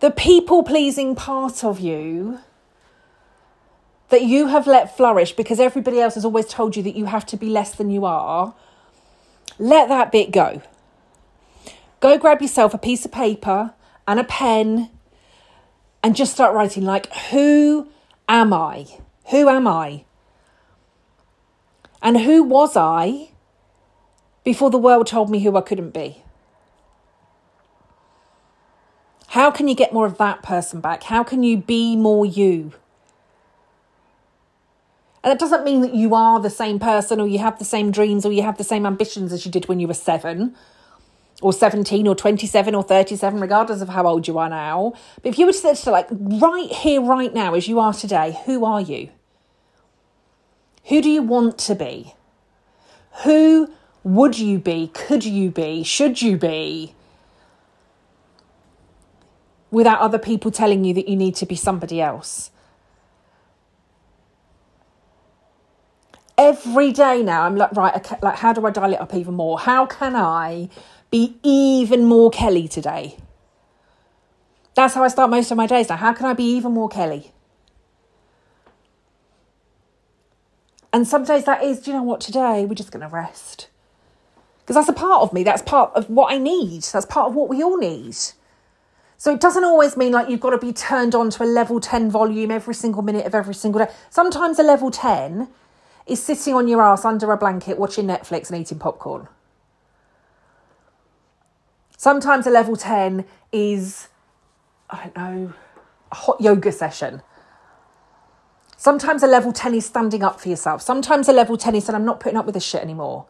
The 0.00 0.10
people 0.10 0.64
pleasing 0.64 1.14
part 1.14 1.62
of 1.62 1.78
you 1.78 2.40
that 4.08 4.22
you 4.22 4.48
have 4.48 4.66
let 4.66 4.96
flourish 4.96 5.34
because 5.34 5.60
everybody 5.60 6.00
else 6.00 6.16
has 6.16 6.24
always 6.24 6.46
told 6.46 6.74
you 6.74 6.82
that 6.82 6.96
you 6.96 7.04
have 7.04 7.24
to 7.26 7.36
be 7.36 7.48
less 7.48 7.76
than 7.76 7.90
you 7.90 8.04
are, 8.04 8.56
let 9.60 9.88
that 9.88 10.10
bit 10.10 10.32
go. 10.32 10.60
Go 12.00 12.18
grab 12.18 12.42
yourself 12.42 12.74
a 12.74 12.78
piece 12.78 13.04
of 13.04 13.12
paper 13.12 13.72
and 14.08 14.18
a 14.18 14.24
pen 14.24 14.90
and 16.02 16.16
just 16.16 16.32
start 16.32 16.56
writing 16.56 16.84
like, 16.84 17.06
who 17.30 17.86
am 18.28 18.52
I? 18.52 18.88
Who 19.30 19.48
am 19.48 19.68
I? 19.68 20.06
And 22.02 22.18
who 22.18 22.42
was 22.42 22.76
I 22.76 23.28
before 24.44 24.70
the 24.70 24.78
world 24.78 25.06
told 25.06 25.30
me 25.30 25.40
who 25.40 25.56
I 25.56 25.62
couldn't 25.62 25.90
be? 25.94 26.22
How 29.28 29.50
can 29.50 29.66
you 29.66 29.74
get 29.74 29.92
more 29.92 30.06
of 30.06 30.18
that 30.18 30.42
person 30.42 30.80
back? 30.80 31.02
How 31.04 31.24
can 31.24 31.42
you 31.42 31.56
be 31.56 31.96
more 31.96 32.24
you? 32.24 32.72
And 35.24 35.30
that 35.30 35.38
doesn't 35.38 35.64
mean 35.64 35.80
that 35.80 35.94
you 35.94 36.14
are 36.14 36.38
the 36.38 36.50
same 36.50 36.78
person 36.78 37.18
or 37.18 37.26
you 37.26 37.38
have 37.38 37.58
the 37.58 37.64
same 37.64 37.90
dreams 37.90 38.26
or 38.26 38.30
you 38.30 38.42
have 38.42 38.58
the 38.58 38.64
same 38.64 38.84
ambitions 38.84 39.32
as 39.32 39.44
you 39.44 39.50
did 39.50 39.66
when 39.66 39.80
you 39.80 39.88
were 39.88 39.94
seven 39.94 40.54
or 41.42 41.52
17 41.52 42.06
or 42.06 42.14
27 42.14 42.74
or 42.74 42.82
37, 42.82 43.40
regardless 43.40 43.80
of 43.80 43.88
how 43.88 44.06
old 44.06 44.28
you 44.28 44.38
are 44.38 44.48
now. 44.48 44.92
But 45.22 45.30
if 45.30 45.38
you 45.38 45.46
were 45.46 45.52
to 45.52 45.90
like, 45.90 46.06
right 46.10 46.70
here, 46.70 47.00
right 47.00 47.32
now, 47.32 47.54
as 47.54 47.66
you 47.66 47.80
are 47.80 47.92
today, 47.92 48.38
who 48.44 48.64
are 48.64 48.80
you? 48.80 49.08
Who 50.84 51.00
do 51.02 51.10
you 51.10 51.22
want 51.22 51.58
to 51.58 51.74
be? 51.74 52.14
Who 53.24 53.72
would 54.04 54.38
you 54.38 54.58
be? 54.58 54.88
Could 54.88 55.24
you 55.24 55.50
be? 55.50 55.82
Should 55.82 56.22
you 56.22 56.36
be? 56.36 56.94
Without 59.70 60.00
other 60.00 60.18
people 60.18 60.50
telling 60.50 60.84
you 60.84 60.94
that 60.94 61.08
you 61.08 61.16
need 61.16 61.34
to 61.36 61.46
be 61.46 61.56
somebody 61.56 62.00
else. 62.00 62.50
Every 66.36 66.92
day 66.92 67.22
now, 67.22 67.42
I'm 67.42 67.56
like, 67.56 67.72
right, 67.72 67.94
okay, 67.96 68.16
like, 68.20 68.36
how 68.36 68.52
do 68.52 68.66
I 68.66 68.70
dial 68.70 68.92
it 68.92 69.00
up 69.00 69.14
even 69.14 69.34
more? 69.34 69.58
How 69.58 69.86
can 69.86 70.14
I 70.14 70.68
be 71.10 71.36
even 71.42 72.04
more 72.04 72.30
Kelly 72.30 72.68
today? 72.68 73.16
That's 74.74 74.94
how 74.94 75.04
I 75.04 75.08
start 75.08 75.30
most 75.30 75.50
of 75.50 75.56
my 75.56 75.66
days 75.66 75.88
now. 75.88 75.96
How 75.96 76.12
can 76.12 76.26
I 76.26 76.34
be 76.34 76.44
even 76.44 76.72
more 76.72 76.88
Kelly? 76.88 77.32
And 80.92 81.06
some 81.08 81.24
days 81.24 81.44
that 81.44 81.62
is, 81.62 81.80
do 81.80 81.90
you 81.90 81.96
know 81.96 82.02
what, 82.02 82.20
today 82.20 82.64
we're 82.64 82.74
just 82.74 82.90
going 82.90 83.08
to 83.08 83.12
rest. 83.12 83.68
Because 84.64 84.76
that's 84.76 84.88
a 84.88 84.98
part 84.98 85.20
of 85.20 85.32
me. 85.34 85.44
That's 85.44 85.60
part 85.60 85.92
of 85.94 86.08
what 86.08 86.32
I 86.32 86.38
need. 86.38 86.82
That's 86.84 87.04
part 87.04 87.28
of 87.28 87.34
what 87.34 87.50
we 87.50 87.62
all 87.62 87.76
need. 87.76 88.16
So 89.18 89.32
it 89.32 89.40
doesn't 89.40 89.64
always 89.64 89.96
mean 89.96 90.12
like 90.12 90.30
you've 90.30 90.40
got 90.40 90.50
to 90.50 90.58
be 90.58 90.72
turned 90.72 91.14
on 91.14 91.28
to 91.30 91.44
a 91.44 91.46
level 91.46 91.80
10 91.80 92.10
volume 92.10 92.50
every 92.50 92.74
single 92.74 93.02
minute 93.02 93.26
of 93.26 93.34
every 93.34 93.54
single 93.54 93.84
day. 93.84 93.92
Sometimes 94.08 94.58
a 94.58 94.62
level 94.62 94.90
10 94.90 95.48
is 96.06 96.22
sitting 96.22 96.54
on 96.54 96.66
your 96.66 96.82
ass 96.82 97.04
under 97.04 97.30
a 97.30 97.36
blanket 97.36 97.78
watching 97.78 98.06
Netflix 98.06 98.50
and 98.50 98.60
eating 98.60 98.78
popcorn. 98.78 99.28
Sometimes 101.96 102.46
a 102.46 102.50
level 102.50 102.76
10 102.76 103.24
is, 103.52 104.08
I 104.90 105.04
don't 105.04 105.16
know, 105.16 105.52
a 106.10 106.14
hot 106.14 106.40
yoga 106.40 106.72
session. 106.72 107.22
Sometimes 108.76 109.22
a 109.22 109.26
level 109.26 109.52
10 109.52 109.74
is 109.74 109.86
standing 109.86 110.22
up 110.22 110.40
for 110.40 110.48
yourself. 110.48 110.82
Sometimes 110.82 111.28
a 111.28 111.32
level 111.32 111.56
10 111.56 111.74
is 111.74 111.84
saying, 111.84 111.94
I'm 111.94 112.04
not 112.04 112.20
putting 112.20 112.36
up 112.36 112.44
with 112.44 112.54
this 112.54 112.64
shit 112.64 112.82
anymore. 112.82 113.26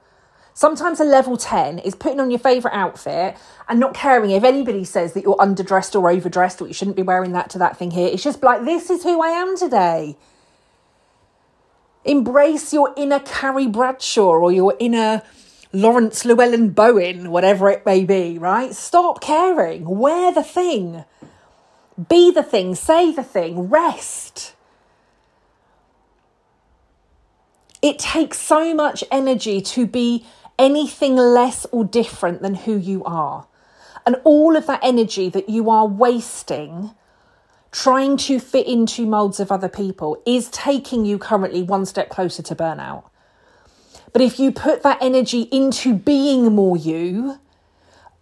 Sometimes 0.56 1.00
a 1.00 1.04
level 1.04 1.36
10 1.36 1.80
is 1.80 1.96
putting 1.96 2.20
on 2.20 2.30
your 2.30 2.38
favourite 2.38 2.74
outfit 2.74 3.36
and 3.68 3.80
not 3.80 3.92
caring 3.92 4.30
if 4.30 4.44
anybody 4.44 4.84
says 4.84 5.12
that 5.12 5.24
you're 5.24 5.36
underdressed 5.36 6.00
or 6.00 6.08
overdressed 6.08 6.62
or 6.62 6.68
you 6.68 6.72
shouldn't 6.72 6.96
be 6.96 7.02
wearing 7.02 7.32
that 7.32 7.50
to 7.50 7.58
that 7.58 7.76
thing 7.76 7.90
here. 7.90 8.08
It's 8.08 8.22
just 8.22 8.40
like, 8.40 8.64
this 8.64 8.88
is 8.88 9.02
who 9.02 9.20
I 9.20 9.30
am 9.30 9.56
today. 9.56 10.16
Embrace 12.04 12.72
your 12.72 12.94
inner 12.96 13.18
Carrie 13.18 13.66
Bradshaw 13.66 14.28
or 14.28 14.52
your 14.52 14.76
inner 14.78 15.22
Laurence 15.72 16.22
Llewelyn 16.22 16.72
Bowen, 16.72 17.32
whatever 17.32 17.68
it 17.68 17.84
may 17.84 18.04
be, 18.04 18.38
right? 18.38 18.72
Stop 18.72 19.20
caring. 19.20 19.84
Wear 19.84 20.32
the 20.32 20.44
thing. 20.44 21.04
Be 22.08 22.30
the 22.30 22.44
thing. 22.44 22.76
Say 22.76 23.10
the 23.10 23.24
thing. 23.24 23.70
Rest. 23.70 24.54
It 27.82 27.98
takes 27.98 28.38
so 28.38 28.72
much 28.72 29.02
energy 29.10 29.60
to 29.60 29.84
be 29.86 30.24
anything 30.58 31.16
less 31.16 31.66
or 31.72 31.84
different 31.84 32.42
than 32.42 32.54
who 32.54 32.76
you 32.76 33.04
are. 33.04 33.46
And 34.06 34.16
all 34.24 34.56
of 34.56 34.66
that 34.66 34.80
energy 34.82 35.28
that 35.30 35.48
you 35.48 35.70
are 35.70 35.86
wasting 35.86 36.94
trying 37.74 38.16
to 38.16 38.38
fit 38.38 38.66
into 38.68 39.04
molds 39.04 39.40
of 39.40 39.50
other 39.50 39.68
people 39.68 40.22
is 40.24 40.48
taking 40.50 41.04
you 41.04 41.18
currently 41.18 41.62
one 41.62 41.84
step 41.84 42.08
closer 42.08 42.40
to 42.40 42.54
burnout. 42.54 43.04
But 44.12 44.22
if 44.22 44.38
you 44.38 44.52
put 44.52 44.84
that 44.84 44.98
energy 45.00 45.48
into 45.50 45.92
being 45.92 46.54
more 46.54 46.76
you, 46.76 47.40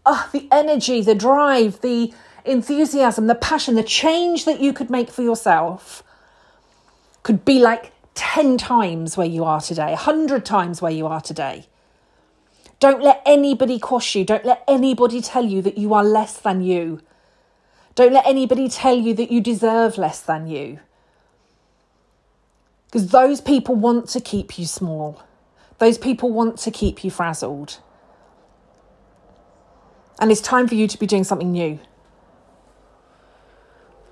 oh, 0.06 0.28
the 0.32 0.48
energy, 0.50 1.02
the 1.02 1.14
drive, 1.14 1.82
the 1.82 2.14
enthusiasm, 2.46 3.26
the 3.26 3.34
passion, 3.34 3.74
the 3.74 3.82
change 3.82 4.46
that 4.46 4.58
you 4.58 4.72
could 4.72 4.88
make 4.88 5.10
for 5.10 5.20
yourself 5.22 6.02
could 7.22 7.44
be 7.44 7.60
like 7.60 7.92
10 8.14 8.56
times 8.56 9.18
where 9.18 9.26
you 9.26 9.44
are 9.44 9.60
today, 9.60 9.90
100 9.90 10.46
times 10.46 10.80
where 10.80 10.92
you 10.92 11.06
are 11.06 11.20
today. 11.20 11.66
Don't 12.82 13.00
let 13.00 13.22
anybody 13.24 13.78
quash 13.78 14.16
you. 14.16 14.24
Don't 14.24 14.44
let 14.44 14.64
anybody 14.66 15.20
tell 15.22 15.44
you 15.44 15.62
that 15.62 15.78
you 15.78 15.94
are 15.94 16.02
less 16.02 16.36
than 16.36 16.62
you. 16.62 17.00
Don't 17.94 18.12
let 18.12 18.26
anybody 18.26 18.68
tell 18.68 18.98
you 18.98 19.14
that 19.14 19.30
you 19.30 19.40
deserve 19.40 19.98
less 19.98 20.20
than 20.20 20.48
you. 20.48 20.80
Because 22.86 23.06
those 23.10 23.40
people 23.40 23.76
want 23.76 24.08
to 24.08 24.20
keep 24.20 24.58
you 24.58 24.66
small. 24.66 25.22
Those 25.78 25.96
people 25.96 26.32
want 26.32 26.58
to 26.58 26.72
keep 26.72 27.04
you 27.04 27.10
frazzled. 27.12 27.78
And 30.18 30.32
it's 30.32 30.40
time 30.40 30.66
for 30.66 30.74
you 30.74 30.88
to 30.88 30.98
be 30.98 31.06
doing 31.06 31.22
something 31.22 31.52
new. 31.52 31.78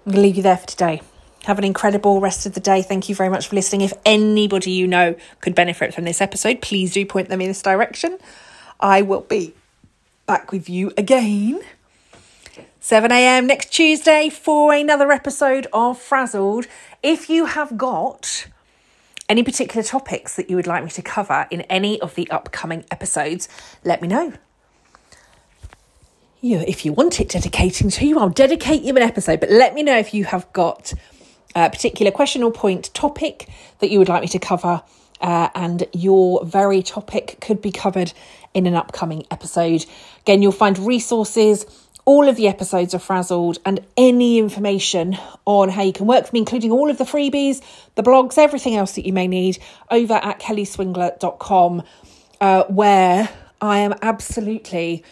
I'm 0.06 0.12
going 0.12 0.14
to 0.14 0.20
leave 0.20 0.36
you 0.36 0.44
there 0.44 0.58
for 0.58 0.68
today. 0.68 1.02
Have 1.42 1.58
an 1.58 1.64
incredible 1.64 2.20
rest 2.20 2.46
of 2.46 2.54
the 2.54 2.60
day. 2.60 2.82
Thank 2.82 3.08
you 3.08 3.16
very 3.16 3.30
much 3.30 3.48
for 3.48 3.56
listening. 3.56 3.80
If 3.80 3.94
anybody 4.04 4.70
you 4.70 4.86
know 4.86 5.16
could 5.40 5.56
benefit 5.56 5.92
from 5.92 6.04
this 6.04 6.20
episode, 6.20 6.62
please 6.62 6.92
do 6.92 7.04
point 7.04 7.30
them 7.30 7.40
in 7.40 7.48
this 7.48 7.62
direction. 7.62 8.16
I 8.80 9.02
will 9.02 9.20
be 9.20 9.52
back 10.26 10.52
with 10.52 10.70
you 10.70 10.90
again 10.96 11.60
7 12.80 13.12
a.m. 13.12 13.46
next 13.46 13.74
Tuesday 13.74 14.30
for 14.30 14.72
another 14.72 15.12
episode 15.12 15.66
of 15.70 16.00
Frazzled. 16.00 16.66
If 17.02 17.28
you 17.28 17.44
have 17.44 17.76
got 17.76 18.46
any 19.28 19.42
particular 19.42 19.82
topics 19.82 20.36
that 20.36 20.48
you 20.48 20.56
would 20.56 20.66
like 20.66 20.82
me 20.82 20.90
to 20.92 21.02
cover 21.02 21.46
in 21.50 21.60
any 21.62 22.00
of 22.00 22.14
the 22.14 22.30
upcoming 22.30 22.86
episodes, 22.90 23.50
let 23.84 24.00
me 24.00 24.08
know. 24.08 24.32
You, 26.40 26.60
if 26.60 26.86
you 26.86 26.94
want 26.94 27.20
it 27.20 27.28
dedicating 27.28 27.90
to 27.90 28.06
you, 28.06 28.18
I'll 28.18 28.30
dedicate 28.30 28.80
you 28.80 28.96
an 28.96 29.02
episode, 29.02 29.40
but 29.40 29.50
let 29.50 29.74
me 29.74 29.82
know 29.82 29.98
if 29.98 30.14
you 30.14 30.24
have 30.24 30.50
got 30.54 30.94
a 31.54 31.68
particular 31.68 32.10
question 32.10 32.42
or 32.42 32.50
point 32.50 32.94
topic 32.94 33.46
that 33.80 33.90
you 33.90 33.98
would 33.98 34.08
like 34.08 34.22
me 34.22 34.28
to 34.28 34.38
cover. 34.38 34.82
Uh, 35.20 35.50
and 35.54 35.84
your 35.92 36.42
very 36.46 36.82
topic 36.82 37.36
could 37.42 37.60
be 37.60 37.70
covered 37.70 38.10
in 38.54 38.66
an 38.66 38.74
upcoming 38.74 39.26
episode. 39.30 39.86
Again, 40.20 40.42
you'll 40.42 40.52
find 40.52 40.78
resources 40.78 41.66
all 42.04 42.28
of 42.28 42.36
the 42.36 42.48
episodes 42.48 42.94
are 42.94 42.98
frazzled 42.98 43.58
and 43.64 43.80
any 43.96 44.38
information 44.38 45.16
on 45.44 45.68
how 45.68 45.82
you 45.82 45.92
can 45.92 46.06
work 46.06 46.22
with 46.22 46.32
me, 46.32 46.40
including 46.40 46.72
all 46.72 46.90
of 46.90 46.98
the 46.98 47.04
freebies, 47.04 47.62
the 47.94 48.02
blogs, 48.02 48.38
everything 48.38 48.74
else 48.74 48.96
that 48.96 49.06
you 49.06 49.12
may 49.12 49.28
need 49.28 49.58
over 49.90 50.14
at 50.14 50.40
kellyswingler.com, 50.40 51.82
uh, 52.40 52.64
where 52.64 53.28
I 53.60 53.78
am 53.78 53.94
absolutely 54.02 55.04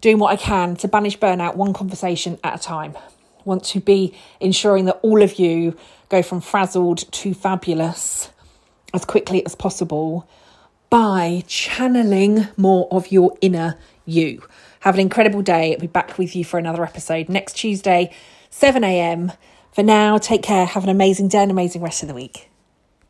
doing 0.00 0.18
what 0.18 0.32
I 0.32 0.36
can 0.36 0.76
to 0.76 0.88
banish 0.88 1.18
burnout 1.18 1.56
one 1.56 1.72
conversation 1.72 2.38
at 2.42 2.58
a 2.58 2.62
time. 2.62 2.96
Want 3.44 3.64
to 3.66 3.80
be 3.80 4.14
ensuring 4.40 4.86
that 4.86 4.98
all 5.02 5.22
of 5.22 5.38
you 5.38 5.76
go 6.08 6.22
from 6.22 6.40
frazzled 6.40 7.10
to 7.12 7.34
fabulous 7.34 8.30
as 8.92 9.04
quickly 9.04 9.44
as 9.46 9.54
possible 9.54 10.28
by 10.90 11.44
channeling 11.46 12.48
more 12.56 12.88
of 12.90 13.12
your 13.12 13.36
inner 13.40 13.78
you. 14.04 14.42
Have 14.80 14.94
an 14.96 15.00
incredible 15.00 15.40
day. 15.40 15.72
I'll 15.72 15.80
be 15.80 15.86
back 15.86 16.18
with 16.18 16.34
you 16.34 16.44
for 16.44 16.58
another 16.58 16.84
episode 16.84 17.28
next 17.28 17.54
Tuesday, 17.54 18.12
7 18.50 18.82
a.m. 18.82 19.32
For 19.72 19.84
now, 19.84 20.18
take 20.18 20.42
care. 20.42 20.66
Have 20.66 20.82
an 20.84 20.90
amazing 20.90 21.28
day 21.28 21.42
and 21.42 21.50
amazing 21.50 21.80
rest 21.80 22.02
of 22.02 22.08
the 22.08 22.14
week. 22.14 22.49